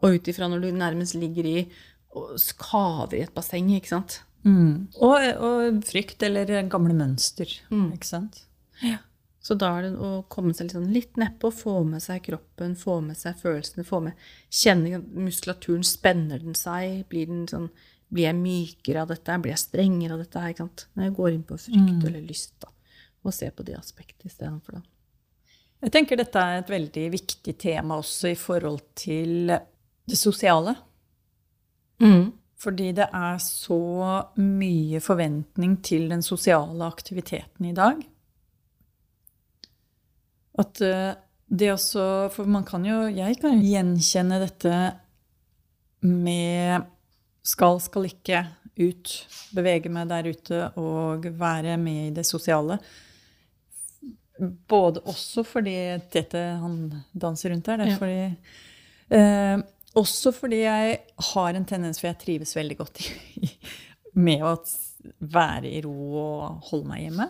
og 0.02 0.16
ut 0.16 0.30
ifra 0.30 0.48
når 0.50 0.64
du 0.64 0.70
nærmest 0.74 1.18
ligger 1.18 1.46
i 1.46 1.58
og 2.16 2.38
skaver 2.40 3.18
i 3.18 3.24
et 3.26 3.34
basseng, 3.34 3.68
ikke 3.76 3.92
sant. 3.92 4.22
Mm. 4.46 4.88
Og, 5.04 5.26
og, 5.44 5.82
frykt 5.86 6.22
eller 6.24 6.50
gamle 6.70 6.96
mønster. 6.96 7.50
Mm. 7.72 7.90
Ikke 7.98 8.08
sant? 8.08 8.40
Ja. 8.80 9.02
Så 9.44 9.56
da 9.58 9.70
er 9.78 9.86
det 9.86 9.92
å 10.04 10.22
komme 10.28 10.54
seg 10.56 10.68
litt, 10.68 10.76
sånn 10.76 10.90
litt 10.92 11.20
nedpå, 11.20 11.50
få 11.54 11.80
med 11.86 12.02
seg 12.04 12.24
kroppen, 12.26 12.74
få 12.76 12.98
med 13.04 13.18
seg 13.20 13.38
følelsene, 13.40 13.86
få 13.86 14.02
med 14.04 14.26
Kjenne 14.52 15.00
muskulaturen. 15.00 15.86
Spenner 15.86 16.42
den 16.42 16.58
seg? 16.58 17.04
Blir, 17.12 17.30
den 17.30 17.46
sånn, 17.50 17.68
blir 18.12 18.28
jeg 18.28 18.40
mykere 18.40 19.04
av 19.04 19.12
dette? 19.12 19.38
Blir 19.44 19.54
jeg 19.54 19.62
strengere 19.62 20.18
av 20.18 20.24
dette? 20.24 20.66
Når 20.96 21.06
jeg 21.06 21.16
går 21.20 21.30
inn 21.32 21.46
på 21.48 21.60
frykt 21.60 21.94
mm. 22.00 22.04
eller 22.10 22.26
lyst, 22.28 22.56
da. 22.64 22.72
Og 23.28 23.34
se 23.36 23.50
på 23.52 23.66
de 23.66 23.76
aspektene 23.76 24.32
istedenfor, 24.32 24.80
da. 24.80 24.86
Jeg 25.84 25.94
tenker 25.94 26.18
dette 26.18 26.42
er 26.42 26.58
et 26.58 26.70
veldig 26.72 27.04
viktig 27.12 27.54
tema 27.60 28.00
også 28.00 28.32
i 28.32 28.38
forhold 28.38 28.80
til 28.98 29.52
det 30.08 30.18
sosiale. 30.18 30.74
Mm. 32.02 32.32
Fordi 32.58 32.90
det 32.96 33.06
er 33.14 33.38
så 33.42 33.78
mye 34.42 34.98
forventning 35.02 35.76
til 35.86 36.08
den 36.10 36.24
sosiale 36.26 36.88
aktiviteten 36.88 37.68
i 37.70 37.74
dag. 37.76 38.00
At 40.58 40.82
eh, 40.82 41.14
det 41.48 41.70
også 41.72 42.04
For 42.34 42.44
man 42.44 42.64
kan 42.66 42.82
jo 42.84 43.06
Jeg 43.08 43.38
kan 43.40 43.54
jo 43.56 43.70
gjenkjenne 43.70 44.40
dette 44.42 44.72
med 46.04 46.82
skal, 47.46 47.78
skal 47.80 48.08
ikke 48.10 48.42
ut. 48.78 49.12
Bevege 49.56 49.90
meg 49.90 50.10
der 50.10 50.28
ute 50.28 50.58
og 50.78 51.24
være 51.38 51.78
med 51.80 52.08
i 52.08 52.14
det 52.18 52.26
sosiale. 52.26 52.76
Både 54.70 55.02
også 55.10 55.44
fordi 55.46 55.76
dette 56.12 56.42
han 56.62 56.78
danser 57.12 57.52
rundt 57.52 57.66
der. 57.66 57.80
Det 57.80 57.88
er 57.90 57.98
fordi 57.98 59.18
eh, 59.18 59.64
også 59.98 60.32
fordi 60.36 60.62
jeg 60.62 61.00
har 61.32 61.56
en 61.56 61.66
tendens, 61.66 62.00
for 62.00 62.10
jeg 62.10 62.20
trives 62.22 62.54
veldig 62.56 62.78
godt 62.78 63.02
i, 63.42 63.50
med 64.18 64.44
å 64.46 64.54
være 65.18 65.70
i 65.72 65.82
ro 65.84 65.96
og 66.22 66.70
holde 66.70 66.90
meg 66.92 67.04
hjemme. 67.06 67.28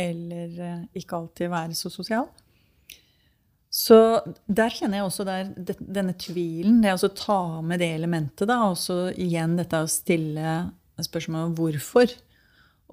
Eller 0.00 0.62
eh, 0.66 0.86
ikke 1.00 1.18
alltid 1.18 1.52
være 1.52 1.78
så 1.78 1.92
sosial. 1.92 2.28
Så 3.70 3.96
der 4.50 4.72
kjenner 4.74 4.98
jeg 4.98 5.06
også 5.06 5.24
der, 5.28 5.50
denne 5.78 6.16
tvilen. 6.18 6.80
Det 6.82 6.96
å 6.96 7.12
ta 7.14 7.40
med 7.62 7.78
det 7.82 7.92
elementet. 7.94 8.48
da, 8.50 8.64
Og 8.66 8.78
så 8.78 9.12
igjen 9.14 9.54
dette 9.60 9.78
å 9.78 9.90
stille 9.90 10.56
spørsmål 11.00 11.50
om 11.50 11.56
hvorfor. 11.58 12.16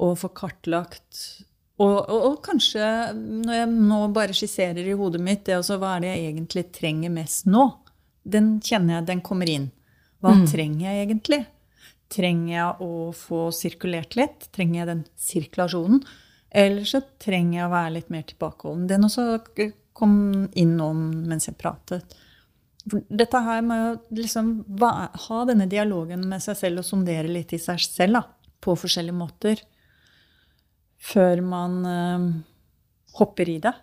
Og 0.06 0.20
få 0.22 0.30
kartlagt 0.38 1.42
Og, 1.78 1.98
og, 2.10 2.22
og, 2.32 2.38
kanskje, 2.46 2.86
når 3.14 3.60
jeg 3.60 3.74
nå 3.74 4.00
bare 4.16 4.36
skisserer 4.36 4.88
i 4.88 4.96
hodet 4.98 5.22
mitt 5.22 5.44
det 5.46 5.60
også, 5.60 5.78
hva 5.78 5.96
er 5.96 6.06
det 6.06 6.14
jeg 6.14 6.32
egentlig 6.32 6.64
trenger 6.74 7.14
mest 7.14 7.46
nå, 7.50 7.68
den 8.28 8.56
kjenner 8.66 8.98
jeg 8.98 9.10
den 9.12 9.22
kommer 9.26 9.52
inn. 9.52 9.70
Hva 10.24 10.34
mm. 10.34 10.46
trenger 10.50 10.88
jeg 10.88 11.04
egentlig? 11.06 11.42
Trenger 12.12 12.54
jeg 12.56 12.88
å 12.88 12.92
få 13.16 13.42
sirkulert 13.54 14.18
litt? 14.18 14.50
Trenger 14.56 14.82
jeg 14.82 14.90
den 14.90 15.04
sirkulasjonen? 15.22 16.02
Eller 16.58 16.88
så 16.90 17.04
trenger 17.22 17.60
jeg 17.60 17.68
å 17.68 17.74
være 17.76 17.94
litt 18.00 18.10
mer 18.14 18.26
tilbakeholden. 18.26 18.88
Den 18.90 19.06
også 19.06 19.28
kom 19.98 20.18
inn 20.58 20.74
nå 20.80 20.90
mens 20.98 21.50
jeg 21.50 21.60
pratet. 21.62 22.18
For 22.88 23.04
dette 23.22 23.42
her 23.44 23.64
med 23.68 23.86
å 23.86 24.18
liksom 24.18 24.52
ha 24.82 25.40
denne 25.46 25.68
dialogen 25.70 26.24
med 26.30 26.42
seg 26.44 26.58
selv 26.58 26.82
og 26.82 26.88
sondere 26.88 27.30
litt 27.30 27.54
i 27.54 27.62
seg 27.62 27.84
selv 27.84 28.18
da, 28.18 28.24
på 28.64 28.78
forskjellige 28.80 29.18
måter 29.18 29.62
før 30.98 31.44
man 31.46 31.78
eh, 31.86 32.30
hopper 33.20 33.50
i 33.50 33.60
det. 33.64 33.74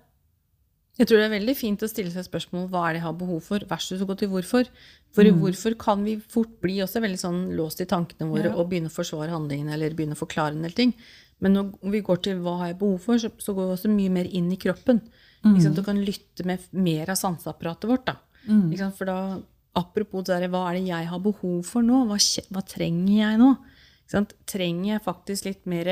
Jeg 0.94 1.08
tror 1.10 1.18
det 1.18 1.26
er 1.26 1.34
veldig 1.40 1.54
fint 1.58 1.82
å 1.82 1.90
stille 1.90 2.12
seg 2.14 2.26
spørsmål 2.28 2.68
hva 2.70 2.84
er 2.86 2.94
det 2.94 3.00
jeg 3.00 3.06
har 3.08 3.16
behov 3.18 3.40
for, 3.42 3.64
versus 3.66 4.02
å 4.02 4.06
gå 4.06 4.14
til 4.20 4.30
hvorfor. 4.30 4.68
For 5.14 5.26
mm. 5.26 5.40
hvorfor 5.42 5.74
kan 5.80 6.04
vi 6.06 6.14
fort 6.22 6.52
bli 6.62 6.78
også 6.84 7.02
veldig 7.02 7.18
sånn 7.18 7.40
låst 7.58 7.82
i 7.82 7.88
tankene 7.90 8.28
våre 8.30 8.52
ja. 8.52 8.54
og 8.54 8.68
begynne 8.70 8.92
å 8.92 8.94
forsvare 8.94 9.34
handlingene 9.34 9.74
eller 9.74 9.96
begynne 9.96 10.14
å 10.14 10.22
forklare 10.22 10.54
en 10.54 10.62
del 10.66 10.76
ting. 10.76 10.94
Men 11.42 11.58
når 11.58 11.96
vi 11.96 12.02
går 12.06 12.22
til 12.22 12.38
hva 12.44 12.60
har 12.60 12.70
jeg 12.70 12.78
behov 12.84 13.08
for, 13.08 13.18
så, 13.18 13.32
så 13.42 13.56
går 13.56 13.66
vi 13.66 13.76
også 13.76 13.90
mye 13.90 14.12
mer 14.14 14.30
inn 14.30 14.52
i 14.54 14.60
kroppen. 14.60 15.02
Mm. 15.44 15.58
Du 15.74 15.82
kan 15.84 15.98
lytte 16.00 16.46
med 16.46 16.62
mer 16.70 17.10
av 17.10 17.18
sanseapparatet 17.20 17.90
vårt. 17.90 18.06
da. 18.06 18.16
Mm. 18.46 18.70
For 18.94 19.10
da, 19.10 19.18
apropos 19.74 20.24
det 20.30 20.46
hva 20.52 20.68
er 20.70 20.78
det 20.78 20.86
jeg 20.92 21.10
har 21.10 21.26
behov 21.26 21.58
for 21.66 21.82
nå? 21.82 22.04
Hva, 22.08 22.20
hva 22.54 22.62
trenger 22.70 23.16
jeg 23.18 23.42
nå? 23.42 23.50
Trenger 24.46 24.92
jeg 24.92 25.04
faktisk 25.04 25.50
litt 25.50 25.66
mer 25.66 25.90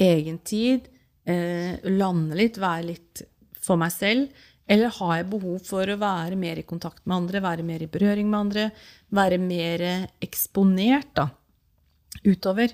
egentid, 0.00 0.88
eh, 1.26 1.76
lande 1.90 2.38
litt, 2.38 2.58
være 2.58 2.86
litt 2.88 3.22
for 3.62 3.80
meg 3.80 3.92
selv? 3.94 4.42
Eller 4.70 4.92
har 4.94 5.16
jeg 5.18 5.30
behov 5.30 5.60
for 5.66 5.86
å 5.90 5.98
være 5.98 6.38
mer 6.38 6.60
i 6.60 6.66
kontakt 6.66 7.02
med 7.04 7.16
andre, 7.16 7.42
være 7.44 7.66
mer 7.66 7.82
i 7.82 7.90
berøring 7.90 8.30
med 8.30 8.38
andre, 8.38 8.70
være 9.10 9.38
mer 9.42 9.84
eksponert 10.22 11.10
da, 11.18 11.28
utover? 12.24 12.72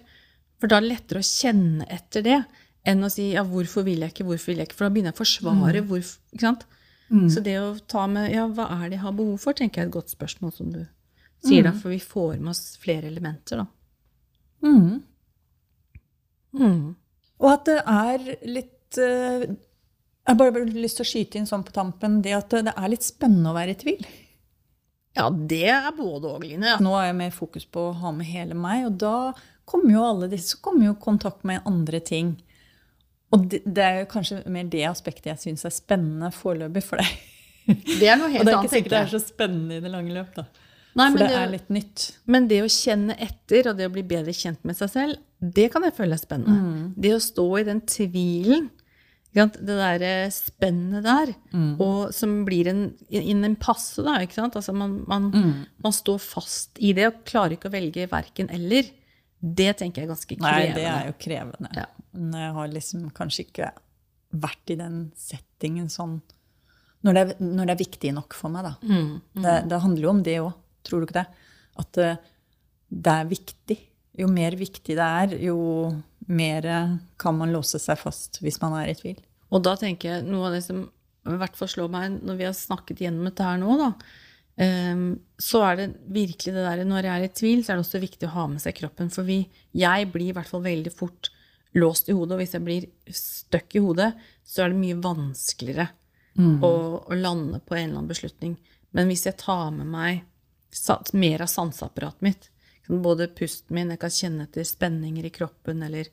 For 0.58 0.70
da 0.70 0.78
er 0.78 0.84
det 0.84 0.92
lettere 0.92 1.22
å 1.22 1.26
kjenne 1.26 1.86
etter 1.88 2.24
det 2.26 2.38
enn 2.88 3.04
å 3.04 3.10
si 3.12 3.32
ja, 3.34 3.44
'hvorfor 3.44 3.84
vil 3.84 4.00
jeg 4.00 4.12
ikke', 4.12 4.26
'hvorfor 4.26 4.52
vil 4.52 4.58
jeg 4.58 4.68
ikke'? 4.68 4.76
For 4.78 4.84
da 4.84 4.92
begynner 4.94 5.12
jeg 5.12 5.18
å 5.18 5.24
forsvare 5.24 5.82
mm. 5.82 5.88
hvorfor. 5.88 6.20
ikke 6.32 6.46
sant? 6.46 6.64
Mm. 7.10 7.28
Så 7.32 7.42
det 7.42 7.56
å 7.60 7.78
ta 7.88 8.06
med 8.06 8.32
ja, 8.32 8.46
hva 8.46 8.68
er 8.76 8.88
det 8.88 8.98
jeg 8.98 9.06
har 9.06 9.12
behov 9.16 9.38
for, 9.40 9.56
tenker 9.56 9.80
jeg 9.80 9.86
er 9.86 9.88
et 9.88 9.96
godt 9.96 10.12
spørsmål, 10.12 10.52
som 10.52 10.72
du 10.72 10.86
sier 11.44 11.64
mm. 11.64 11.68
da, 11.68 11.72
for 11.72 11.94
vi 11.94 12.00
får 12.00 12.38
med 12.38 12.52
oss 12.52 12.76
flere 12.80 13.08
elementer, 13.08 13.62
da. 13.62 13.66
Mm. 16.58 16.96
Og 17.38 17.50
at 17.52 17.68
det 17.68 17.78
er 17.82 18.24
litt 18.48 18.98
uh, 18.98 19.44
Jeg 19.44 20.30
har 20.30 20.38
bare 20.38 20.64
lyst 20.66 21.00
til 21.00 21.06
å 21.06 21.10
skyte 21.12 21.38
inn 21.40 21.46
sånn 21.48 21.66
på 21.66 21.74
tampen 21.76 22.18
det 22.24 22.34
at 22.36 22.56
det 22.66 22.74
er 22.74 22.90
litt 22.90 23.06
spennende 23.06 23.52
å 23.52 23.56
være 23.56 23.76
i 23.76 23.78
tvil. 23.82 24.08
Ja, 25.18 25.28
det 25.30 25.64
er 25.72 25.88
både 25.96 26.34
og, 26.34 26.44
Line. 26.44 26.76
Nå 26.84 26.92
er 26.98 27.08
jeg 27.08 27.16
mer 27.18 27.32
fokus 27.34 27.64
på 27.66 27.88
å 27.88 27.96
ha 28.02 28.12
med 28.14 28.28
hele 28.28 28.54
meg, 28.58 28.84
og 28.86 28.98
da 29.00 29.14
kommer 29.68 29.96
jo 29.96 30.04
alle 30.04 30.28
disse 30.30 30.60
kommer 30.64 30.86
jo 30.90 30.98
kontakt 31.00 31.46
med 31.48 31.64
andre 31.68 32.00
ting. 32.04 32.36
Og 33.34 33.48
det, 33.50 33.62
det 33.66 33.84
er 33.84 33.98
jo 34.02 34.10
kanskje 34.12 34.42
mer 34.52 34.68
det 34.72 34.84
aspektet 34.88 35.32
jeg 35.32 35.42
syns 35.42 35.66
er 35.68 35.74
spennende 35.74 36.30
foreløpig 36.32 36.84
for 36.86 37.02
deg. 37.02 37.10
Det 37.98 38.08
er 38.08 38.20
noe 38.20 38.30
helt 38.34 38.40
annet, 38.40 38.46
Og 38.46 38.46
det 38.46 38.54
er 38.54 38.62
ikke 38.62 38.74
sikkert 38.76 38.94
det 38.94 39.00
er 39.02 39.12
så 39.12 39.22
spennende 39.24 39.78
i 39.80 39.84
det 39.84 39.92
lange 39.92 40.14
løp, 40.14 40.30
da. 40.38 40.46
Nei, 40.98 41.10
for 41.12 41.20
det, 41.20 41.26
det, 41.28 41.40
er 41.40 41.50
litt 41.52 41.68
nytt. 41.74 42.04
Men 42.26 42.46
det 42.50 42.62
å 42.64 42.70
kjenne 42.72 43.16
etter, 43.22 43.68
og 43.70 43.78
det 43.78 43.86
å 43.86 43.92
bli 43.92 44.02
bedre 44.08 44.34
kjent 44.34 44.64
med 44.66 44.78
seg 44.78 44.92
selv, 44.94 45.18
det 45.38 45.68
kan 45.72 45.84
jeg 45.86 45.94
føle 45.94 46.16
er 46.16 46.20
spennende. 46.20 46.58
Mm. 46.58 46.84
Det 46.98 47.14
å 47.14 47.22
stå 47.22 47.46
i 47.60 47.66
den 47.68 47.82
tvilen, 47.86 48.68
det 49.38 49.58
derre 49.68 50.12
spennet 50.34 51.04
der, 51.04 51.30
mm. 51.52 51.74
og 51.84 52.14
som 52.16 52.40
blir 52.48 52.70
en, 52.72 52.80
inn 53.12 53.44
en 53.46 53.58
passe, 53.60 54.02
da. 54.02 54.16
ikke 54.24 54.38
sant? 54.40 54.56
Altså 54.58 54.74
man, 54.74 54.96
man, 55.06 55.28
mm. 55.30 55.52
man, 55.84 55.94
står 55.94 56.18
fast 56.24 56.80
i 56.82 56.90
det 56.96 57.06
og 57.10 57.20
klarer 57.28 57.54
ikke 57.54 57.70
å 57.70 57.76
velge 57.76 58.08
verken 58.10 58.50
eller. 58.54 58.88
Det 59.38 59.70
tenker 59.78 60.02
jeg 60.02 60.08
er 60.08 60.10
ganske 60.10 60.34
krevende. 60.34 60.64
Nei, 60.64 60.74
det 60.74 60.86
er 60.90 61.04
jo 61.12 61.18
krevende. 61.22 61.70
Ja. 61.76 61.84
Men 62.18 62.40
jeg 62.42 62.56
har 62.56 62.72
liksom 62.72 63.04
kanskje 63.14 63.44
ikke 63.44 63.68
vært 64.42 64.72
i 64.74 64.78
den 64.80 64.96
settingen 65.16 65.86
sånn 65.92 66.18
når 67.06 67.14
det, 67.14 67.22
er, 67.22 67.44
når 67.46 67.68
det 67.68 67.74
er 67.76 67.80
viktig 67.84 68.10
nok 68.16 68.34
for 68.34 68.50
meg, 68.50 68.66
da. 68.66 68.72
Mm. 68.82 69.12
Det, 69.38 69.52
det 69.70 69.78
handler 69.84 70.02
jo 70.02 70.10
om 70.10 70.22
det 70.26 70.34
òg. 70.42 70.50
Tror 70.88 70.98
du 70.98 71.06
ikke 71.06 71.20
det? 71.20 71.46
At 71.78 72.00
eh, 72.02 72.18
det 72.88 73.14
er 73.14 73.30
viktig. 73.30 73.76
Jo 74.18 74.28
mer 74.30 74.56
viktig 74.58 74.96
det 74.98 75.08
er, 75.22 75.34
jo 75.40 75.58
mer 76.28 76.66
kan 77.20 77.36
man 77.38 77.52
låse 77.54 77.80
seg 77.80 78.00
fast 78.00 78.40
hvis 78.42 78.60
man 78.62 78.74
er 78.80 78.90
i 78.90 78.96
tvil. 78.98 79.18
Og 79.54 79.62
da 79.64 79.76
tenker 79.80 80.10
jeg 80.10 80.28
noe 80.28 80.48
av 80.48 80.56
det 80.56 80.64
som 80.66 80.82
i 81.28 81.36
hvert 81.40 81.56
fall 81.58 81.70
slår 81.70 81.90
meg 81.92 82.18
når 82.24 82.38
vi 82.38 82.46
har 82.48 82.56
snakket 82.56 83.02
gjennom 83.04 83.28
dette 83.28 83.44
her 83.44 83.58
nå, 83.60 83.74
da, 83.80 83.88
um, 84.64 85.08
så 85.40 85.62
er 85.68 85.80
det 85.80 85.88
virkelig 86.14 86.54
det 86.54 86.64
der 86.64 86.84
Når 86.88 87.08
jeg 87.08 87.14
er 87.14 87.26
i 87.26 87.34
tvil, 87.40 87.64
så 87.64 87.72
er 87.72 87.78
det 87.78 87.86
også 87.86 88.02
viktig 88.02 88.28
å 88.28 88.34
ha 88.34 88.46
med 88.52 88.62
seg 88.64 88.76
kroppen. 88.78 89.10
For 89.12 89.28
vi, 89.28 89.42
jeg 89.76 90.08
blir 90.14 90.32
i 90.32 90.36
hvert 90.36 90.50
fall 90.50 90.64
veldig 90.64 90.94
fort 90.94 91.30
låst 91.76 92.08
i 92.08 92.16
hodet, 92.16 92.34
og 92.34 92.42
hvis 92.42 92.56
jeg 92.56 92.64
blir 92.64 92.88
stuck 93.14 93.76
i 93.76 93.82
hodet, 93.84 94.12
så 94.48 94.64
er 94.64 94.72
det 94.72 94.80
mye 94.80 94.98
vanskeligere 95.04 95.88
mm. 96.38 96.56
å, 96.64 96.72
å, 97.04 97.18
lande 97.18 97.60
på 97.60 97.76
en 97.76 97.84
eller 97.84 98.00
annen 98.00 98.10
beslutning. 98.10 98.56
Men 98.96 99.10
hvis 99.10 99.26
jeg 99.28 99.38
tar 99.40 99.68
med 99.76 99.90
meg 99.92 100.24
mer 101.12 101.42
av 101.42 101.50
sanseapparatet 101.50 102.24
mitt. 102.24 102.48
Både 102.88 103.28
pusten 103.36 103.76
min, 103.76 103.92
jeg 103.92 104.00
kan 104.00 104.12
kjenne 104.12 104.48
etter 104.48 104.64
spenninger 104.64 105.28
i 105.28 105.32
kroppen, 105.34 105.82
eller 105.84 106.08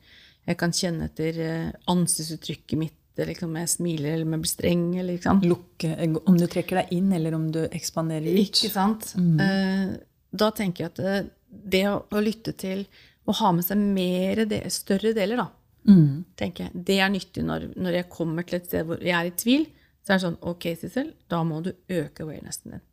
jeg 0.46 0.58
kan 0.60 0.74
kjenne 0.76 1.08
etter 1.08 1.40
eh, 1.42 1.70
ansiktsuttrykket 1.90 2.78
mitt, 2.78 2.98
eller 3.16 3.32
liksom 3.32 3.50
om 3.50 3.56
jeg 3.62 3.72
smiler 3.72 4.12
eller 4.12 4.26
om 4.28 4.34
jeg 4.36 4.44
blir 4.44 4.52
streng. 4.52 4.84
Eller, 4.94 5.16
liksom. 5.16 5.40
Lukke, 5.48 5.94
om 6.22 6.36
du 6.38 6.46
trekker 6.52 6.82
deg 6.82 6.92
inn, 6.98 7.08
eller 7.16 7.34
om 7.38 7.48
du 7.54 7.62
ekspanderer 7.66 8.28
ut. 8.28 8.42
Ikke 8.44 8.70
sant. 8.70 9.08
Mm. 9.18 9.40
Eh, 9.42 9.96
da 10.36 10.50
tenker 10.54 10.84
jeg 10.84 10.92
at 10.92 11.00
det, 11.48 11.80
eh, 11.80 11.90
å, 11.90 12.02
å, 12.12 12.22
lytte 12.22 12.54
til 12.60 12.84
å 13.26 13.34
ha 13.40 13.52
med 13.56 13.66
seg 13.66 13.80
mer 13.80 14.44
større 14.70 15.14
deler, 15.16 15.40
da, 15.42 15.48
mm. 15.88 16.10
tenker 16.38 16.68
jeg, 16.68 16.84
det 16.92 17.00
er 17.02 17.10
nyttig 17.10 17.46
når, 17.46 17.70
når, 17.74 18.00
jeg 18.02 18.10
kommer 18.12 18.46
til 18.46 18.60
et 18.60 18.68
sted 18.68 18.86
hvor 18.86 19.02
jeg 19.02 19.16
er 19.16 19.30
i 19.32 19.36
tvil. 19.42 19.66
Så 20.06 20.12
er 20.12 20.20
det 20.20 20.26
sånn 20.28 20.42
Ok, 20.46 20.68
Sissel, 20.78 21.08
da 21.26 21.40
må 21.42 21.64
du 21.64 21.72
øke 21.72 22.22
awarenessen 22.22 22.76
din. 22.76 22.84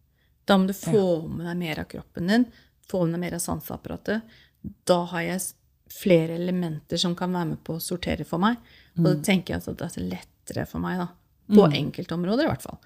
Da 0.49 0.57
må 0.57 0.71
du 0.71 0.73
få 0.75 1.27
med 1.27 1.45
deg 1.45 1.59
mer 1.59 1.83
av 1.83 1.91
kroppen 1.91 2.31
din, 2.31 2.47
få 2.89 3.05
ned 3.09 3.21
mer 3.21 3.35
av 3.37 3.43
sanseapparatet. 3.43 4.21
Da 4.87 4.99
har 5.11 5.25
jeg 5.25 5.43
flere 5.93 6.35
elementer 6.35 6.97
som 6.97 7.15
kan 7.15 7.33
være 7.33 7.53
med 7.53 7.63
på 7.65 7.77
å 7.77 7.83
sortere 7.83 8.25
for 8.27 8.41
meg. 8.41 8.57
Og 8.97 9.03
da 9.05 9.13
mm. 9.17 9.23
tenker 9.25 9.53
jeg 9.53 9.63
at 9.63 9.79
det 9.79 9.89
er 9.89 10.09
lettere 10.15 10.65
for 10.69 10.83
meg, 10.83 11.01
da, 11.01 11.07
på 11.53 11.67
mm. 11.67 11.77
enkeltområder 11.79 12.47
i 12.47 12.51
hvert 12.51 12.65
fall, 12.65 12.79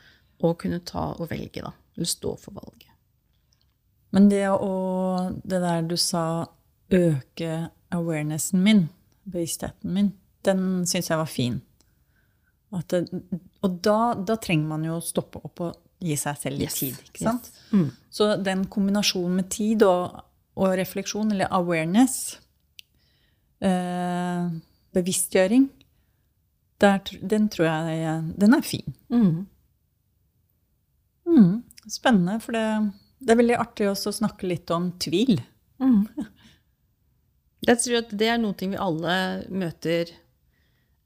å 0.44 0.54
kunne 0.60 0.84
ta 0.86 1.10
og 1.16 1.30
velge, 1.32 1.64
da. 1.64 1.74
Eller 1.98 2.10
stå 2.10 2.36
for 2.42 2.58
valget. 2.58 2.92
Men 4.16 4.30
det 4.32 4.46
å 4.50 4.76
Det 5.44 5.60
der 5.60 5.82
du 5.84 5.98
sa 6.00 6.48
øke 6.94 7.70
awarenessen 7.92 8.62
min, 8.64 8.88
bevisstheten 9.24 9.94
min, 9.94 10.14
den 10.48 10.86
syns 10.88 11.10
jeg 11.10 11.20
var 11.20 11.28
fin. 11.32 11.60
Det, 12.88 13.02
og 13.64 13.76
da, 13.84 14.14
da, 14.16 14.36
trenger 14.36 14.68
man 14.68 14.86
jo 14.86 14.98
å 14.98 15.04
stoppe 15.04 15.40
opp 15.44 15.62
og 15.64 15.76
gi 16.04 16.18
seg 16.20 16.38
selv 16.40 16.62
litt 16.62 16.70
yes. 16.70 16.80
tid. 16.80 17.00
ikke 17.10 17.26
sant? 17.26 17.50
Yes. 17.50 17.72
Mm. 17.74 17.88
Så 18.20 18.30
den 18.42 18.66
kombinasjonen 18.72 19.40
med 19.42 19.50
tid 19.54 19.86
og, 19.88 20.22
og 20.58 20.76
refleksjon, 20.80 21.32
eller 21.34 21.52
awareness, 21.54 22.38
eh, 23.66 24.48
bevisstgjøring, 24.98 25.68
der, 26.82 27.02
den 27.22 27.48
tror 27.50 27.70
jeg 27.70 28.16
den 28.38 28.54
er 28.54 28.66
fin. 28.66 28.96
Mm. 29.10 29.48
Mm. 31.28 31.54
Spennende, 31.90 32.38
for 32.44 32.56
det, 32.56 32.66
det, 33.20 33.32
er 33.34 33.42
veldig 33.42 33.58
artig 33.58 33.90
også 33.90 34.14
å 34.14 34.20
snakke 34.22 34.50
litt 34.50 34.72
om 34.74 34.92
tvil. 35.02 35.40
Mm. 35.82 36.06
Jeg 37.68 37.82
tror 37.84 38.00
at 38.04 38.14
det 38.20 38.30
er 38.32 38.40
noe 38.42 38.56
vi 38.58 38.78
alle 38.80 39.18
møter 39.50 40.14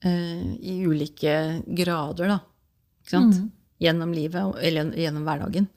eh, 0.03 0.47
i 0.59 0.81
ulike 0.83 1.35
grader, 1.65 2.35
da. 2.35 2.39
Ikke 3.01 3.15
sant? 3.15 3.39
Gjennom 3.81 4.13
livet, 4.13 4.57
eller 4.61 4.91
gjennom 4.97 5.25
hverdagen. 5.25 5.69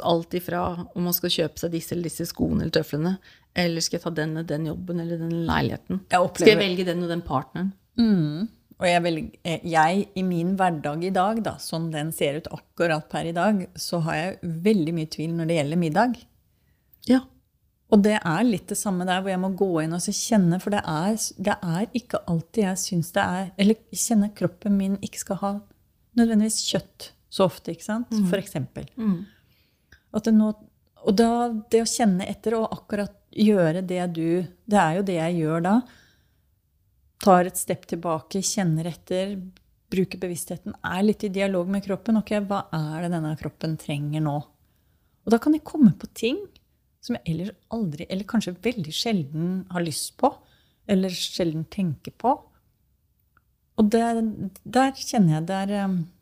Alt 0.00 0.34
ifra 0.34 0.62
om 0.94 1.04
man 1.04 1.12
skal 1.12 1.32
kjøpe 1.32 1.60
seg 1.60 1.74
disse 1.74 1.92
eller 1.92 2.08
disse 2.08 2.24
skoene 2.30 2.64
eller 2.64 2.72
tøflene, 2.72 3.18
eller 3.54 3.84
skal 3.84 3.98
jeg 3.98 4.04
ta 4.06 4.12
den 4.16 4.38
og 4.40 4.46
den 4.48 4.68
jobben 4.70 5.02
eller 5.02 5.20
den 5.20 5.42
leiligheten. 5.44 6.00
Jeg 6.10 6.30
skal 6.38 6.52
jeg 6.54 6.60
velge 6.62 6.86
den 6.88 7.04
og 7.04 7.12
den 7.12 7.24
partneren? 7.26 7.74
Mm. 8.00 8.46
Og 8.80 8.86
jeg, 8.88 9.02
velger, 9.04 9.60
jeg, 9.70 10.06
i 10.18 10.24
min 10.26 10.54
hverdag 10.58 11.04
i 11.06 11.12
dag, 11.14 11.38
da, 11.44 11.54
sånn 11.62 11.92
den 11.92 12.10
ser 12.16 12.40
ut 12.40 12.48
akkurat 12.56 13.06
per 13.12 13.28
i 13.28 13.36
dag, 13.36 13.60
så 13.78 14.00
har 14.08 14.18
jeg 14.18 14.54
veldig 14.64 14.96
mye 14.96 15.10
tvil 15.12 15.36
når 15.36 15.50
det 15.50 15.58
gjelder 15.60 15.80
middag. 15.84 16.16
Ja. 17.06 17.20
Og 17.94 18.02
det 18.02 18.16
er 18.18 18.46
litt 18.48 18.66
det 18.72 18.78
samme 18.80 19.06
der, 19.06 19.20
hvor 19.22 19.30
jeg 19.30 19.42
må 19.44 19.52
gå 19.54 19.70
inn 19.84 19.94
og 19.94 20.02
kjenne, 20.02 20.58
for 20.62 20.74
det 20.74 20.80
er, 20.90 21.14
det 21.46 21.54
er 21.60 21.86
ikke 21.94 22.24
alltid 22.30 22.64
jeg 22.64 22.80
syns 22.82 23.12
det 23.14 23.22
er 23.22 23.50
Eller 23.60 23.78
kjenner 23.94 24.32
kroppen 24.34 24.78
min 24.80 24.96
ikke 25.04 25.20
skal 25.20 25.40
ha 25.42 25.52
nødvendigvis 26.18 26.64
kjøtt 26.72 27.12
så 27.34 27.48
ofte, 27.48 27.74
ikke 27.74 27.86
sant? 27.86 28.12
Mm. 28.14 28.28
For 28.30 28.38
eksempel. 28.38 28.86
Mm. 28.94 29.24
Nå, 30.36 30.52
og 31.04 31.18
da, 31.18 31.50
det 31.72 31.82
å 31.82 31.90
kjenne 31.90 32.28
etter 32.30 32.56
og 32.60 32.70
akkurat 32.72 33.16
gjøre 33.34 33.82
det 33.82 34.04
du 34.14 34.46
Det 34.46 34.78
er 34.78 35.00
jo 35.00 35.06
det 35.08 35.16
jeg 35.18 35.40
gjør 35.42 35.64
da. 35.64 35.74
tar 37.24 37.48
et 37.48 37.58
step 37.58 37.86
tilbake, 37.90 38.42
kjenner 38.44 38.86
etter, 38.90 39.38
bruker 39.90 40.20
bevisstheten, 40.20 40.74
er 40.84 41.02
litt 41.06 41.24
i 41.24 41.32
dialog 41.32 41.70
med 41.72 41.84
kroppen. 41.86 42.18
Ok, 42.20 42.34
hva 42.44 42.66
er 42.74 43.04
det 43.04 43.14
denne 43.14 43.34
kroppen 43.40 43.78
trenger 43.80 44.22
nå? 44.24 44.36
Og 45.24 45.32
da 45.32 45.40
kan 45.40 45.56
jeg 45.56 45.64
komme 45.64 45.94
på 45.96 46.10
ting 46.12 46.40
som 47.04 47.16
jeg 47.16 47.24
ellers 47.32 47.54
aldri, 47.72 48.06
eller 48.08 48.28
kanskje 48.28 48.56
veldig 48.64 48.92
sjelden 48.94 49.48
har 49.72 49.84
lyst 49.84 50.14
på, 50.20 50.30
eller 50.88 51.12
sjelden 51.12 51.64
tenker 51.72 52.12
på. 52.20 52.34
Og 53.80 53.88
der, 53.90 54.20
der 54.62 54.92
kjenner 55.00 55.38
jeg 55.38 55.48
der, 55.48 55.74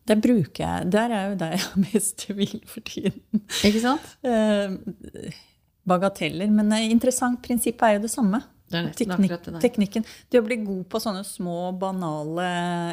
der 0.09 0.19
bruker 0.19 0.65
jeg 0.65 0.91
Der 0.91 1.13
er 1.15 1.29
jo 1.31 1.37
der 1.39 1.55
jeg 1.55 1.65
har 1.67 1.83
mest 1.85 2.17
tvil 2.27 2.59
for 2.67 2.81
tiden. 2.87 3.21
Ikke 3.63 3.83
sant? 3.83 4.15
Eh, 4.27 5.35
bagateller. 5.89 6.51
Men 6.51 6.73
interessant 6.89 7.43
prinsipp 7.45 7.83
er 7.83 7.97
jo 7.97 8.05
det 8.07 8.13
samme. 8.13 8.43
Det 8.73 8.81
er 8.81 8.93
Teknik, 8.97 9.33
det 9.45 9.61
teknikken. 9.61 10.05
Det 10.33 10.41
å 10.41 10.47
bli 10.47 10.57
god 10.65 10.85
på 10.89 11.01
sånne 11.03 11.23
små, 11.29 11.75
banale 11.77 12.47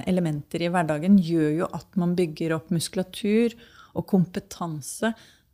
elementer 0.09 0.65
i 0.65 0.71
hverdagen 0.71 1.15
gjør 1.23 1.51
jo 1.61 1.69
at 1.71 1.99
man 2.01 2.17
bygger 2.19 2.57
opp 2.57 2.73
muskulatur 2.75 3.55
og 3.95 4.07
kompetanse 4.09 5.13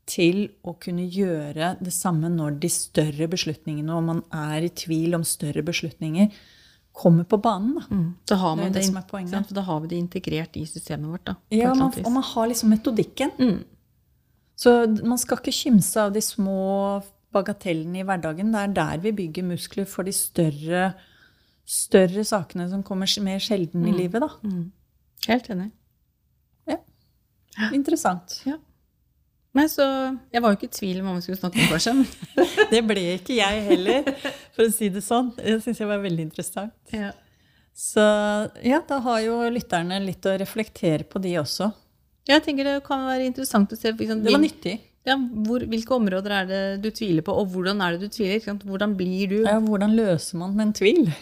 til 0.10 0.48
å 0.66 0.76
kunne 0.82 1.06
gjøre 1.10 1.76
det 1.82 1.94
samme 1.94 2.30
når 2.34 2.60
de 2.62 2.70
større 2.74 3.28
beslutningene, 3.30 3.94
og 3.94 4.06
man 4.06 4.22
er 4.34 4.66
i 4.66 4.74
tvil 4.74 5.18
om 5.18 5.26
større 5.26 5.64
beslutninger, 5.66 6.30
kommer 6.96 7.24
på 7.28 7.38
banen. 7.38 7.76
Da. 7.76 7.96
Mm. 7.96 8.16
Da, 8.30 8.36
har 8.36 8.56
Det 8.56 8.70
det 8.74 8.84
det? 9.32 9.48
For 9.48 9.56
da 9.58 9.62
har 9.68 9.80
vi 9.84 9.88
det 9.92 9.98
integrert 10.00 10.58
i 10.58 10.66
systemet 10.66 11.12
vårt. 11.12 11.26
Da, 11.26 11.36
Ja, 11.52 11.74
man, 11.74 11.92
og 11.92 12.12
man 12.12 12.24
har 12.24 12.48
liksom 12.48 12.70
metodikken. 12.72 13.32
Mm. 13.40 13.64
Så 14.56 14.72
man 15.04 15.20
skal 15.20 15.42
ikke 15.42 15.52
kimse 15.52 16.02
av 16.02 16.14
de 16.16 16.22
små 16.24 17.04
bagatellene 17.36 18.00
i 18.00 18.06
hverdagen. 18.08 18.54
Det 18.54 18.62
er 18.62 18.76
der 18.78 19.04
vi 19.04 19.12
bygger 19.12 19.44
muskler 19.44 19.86
for 19.86 20.08
de 20.08 20.14
større, 20.16 20.94
større 21.68 22.24
sakene 22.24 22.70
som 22.72 22.84
kommer 22.84 23.12
mer 23.22 23.44
sjelden 23.44 23.88
i 23.90 23.92
livet. 23.92 24.24
Da. 24.24 24.30
Mm. 24.44 24.72
Helt 25.28 25.50
enig. 25.50 25.72
Ja. 26.70 26.78
Interessant. 27.74 28.40
Ja. 28.46 28.56
Nei, 29.56 29.66
så 29.72 29.86
Jeg 30.34 30.42
var 30.44 30.52
jo 30.52 30.58
ikke 30.60 30.68
i 30.68 30.74
tvil 30.76 30.98
om 31.00 31.06
hva 31.08 31.14
vi 31.16 31.22
skulle 31.24 31.40
snakke 31.40 31.62
om, 31.64 31.70
kanskje. 31.72 31.94
men- 31.96 32.48
Det 32.74 32.82
ble 32.88 33.04
ikke 33.18 33.38
jeg 33.38 33.62
heller, 33.70 34.10
for 34.56 34.66
å 34.68 34.72
si 34.74 34.90
det 34.92 35.04
sånn. 35.06 35.30
Det 35.38 35.62
syns 35.64 35.80
jeg 35.80 35.88
var 35.88 36.02
veldig 36.04 36.26
interessant. 36.28 36.74
Ja. 36.92 37.12
Så 37.76 38.04
ja, 38.64 38.82
da 38.88 39.00
har 39.04 39.20
jo 39.24 39.38
lytterne 39.52 39.98
litt 40.04 40.24
å 40.28 40.36
reflektere 40.40 41.04
på, 41.08 41.20
de 41.24 41.34
også. 41.42 41.70
Jeg 42.28 42.42
tenker 42.46 42.64
det 42.68 42.76
kan 42.88 43.04
være 43.08 43.26
interessant 43.30 43.72
å 43.72 43.78
se 43.80 43.92
liksom, 43.94 44.24
Det 44.26 44.32
var 44.34 44.42
nyttig. 44.44 44.76
ja, 45.06 45.16
hvor, 45.46 45.64
hvilke 45.70 45.94
områder 45.94 46.32
er 46.42 46.46
det 46.50 46.62
du 46.82 46.90
tviler 46.96 47.22
på, 47.28 47.36
og 47.38 47.52
hvordan 47.54 47.84
er 47.86 47.96
det 47.98 48.08
du 48.10 48.16
tviler? 48.16 48.40
Hvordan 48.66 48.96
blir 48.98 49.28
du, 49.30 49.38
Ja, 49.46 49.60
hvordan 49.62 49.96
løser 49.96 50.40
man 50.42 50.60
en 50.60 50.74
tvil? 50.74 51.14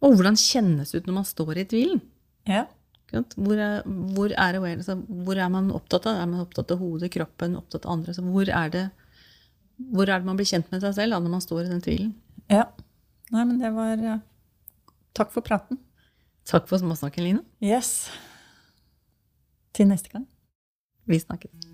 og 0.00 0.14
hvordan 0.14 0.36
kjennes 0.38 0.92
det 0.94 1.00
ut 1.02 1.06
når 1.10 1.14
man 1.20 1.26
står 1.26 1.58
i 1.58 1.64
tvilen? 1.70 2.00
Ja. 2.46 2.64
Hvor 3.12 3.56
er, 3.56 3.82
hvor, 3.86 4.32
er 4.32 4.58
awareness, 4.58 4.90
hvor 5.24 5.38
er 5.40 5.48
man 5.52 5.70
opptatt 5.72 6.06
av? 6.10 6.18
Er 6.20 6.28
man 6.28 6.42
opptatt 6.44 6.74
av 6.74 6.82
hodet, 6.82 7.10
kroppen, 7.14 7.56
opptatt 7.56 7.86
av 7.86 7.94
andre? 7.96 8.14
Så 8.16 8.24
hvor, 8.26 8.48
er 8.48 8.74
det, 8.74 8.84
hvor 9.94 10.08
er 10.08 10.20
det 10.20 10.28
man 10.28 10.36
blir 10.36 10.48
kjent 10.50 10.68
med 10.72 10.84
seg 10.84 10.96
selv 10.98 11.16
da, 11.16 11.22
når 11.24 11.34
man 11.38 11.44
står 11.44 11.64
i 11.64 11.72
den 11.72 11.84
tvilen? 11.84 12.12
ja. 12.52 12.68
Nei, 13.28 13.42
men 13.44 13.58
det 13.60 13.68
var. 13.76 14.00
Takk 15.12 15.34
for 15.34 15.44
praten. 15.44 15.76
Takk 16.48 16.64
for 16.70 16.80
småsnakken, 16.80 17.26
Line. 17.26 17.42
Yes. 17.60 18.08
Til 19.76 19.90
neste 19.90 20.08
gang. 20.14 20.24
Vi 21.04 21.18
snakkes. 21.20 21.67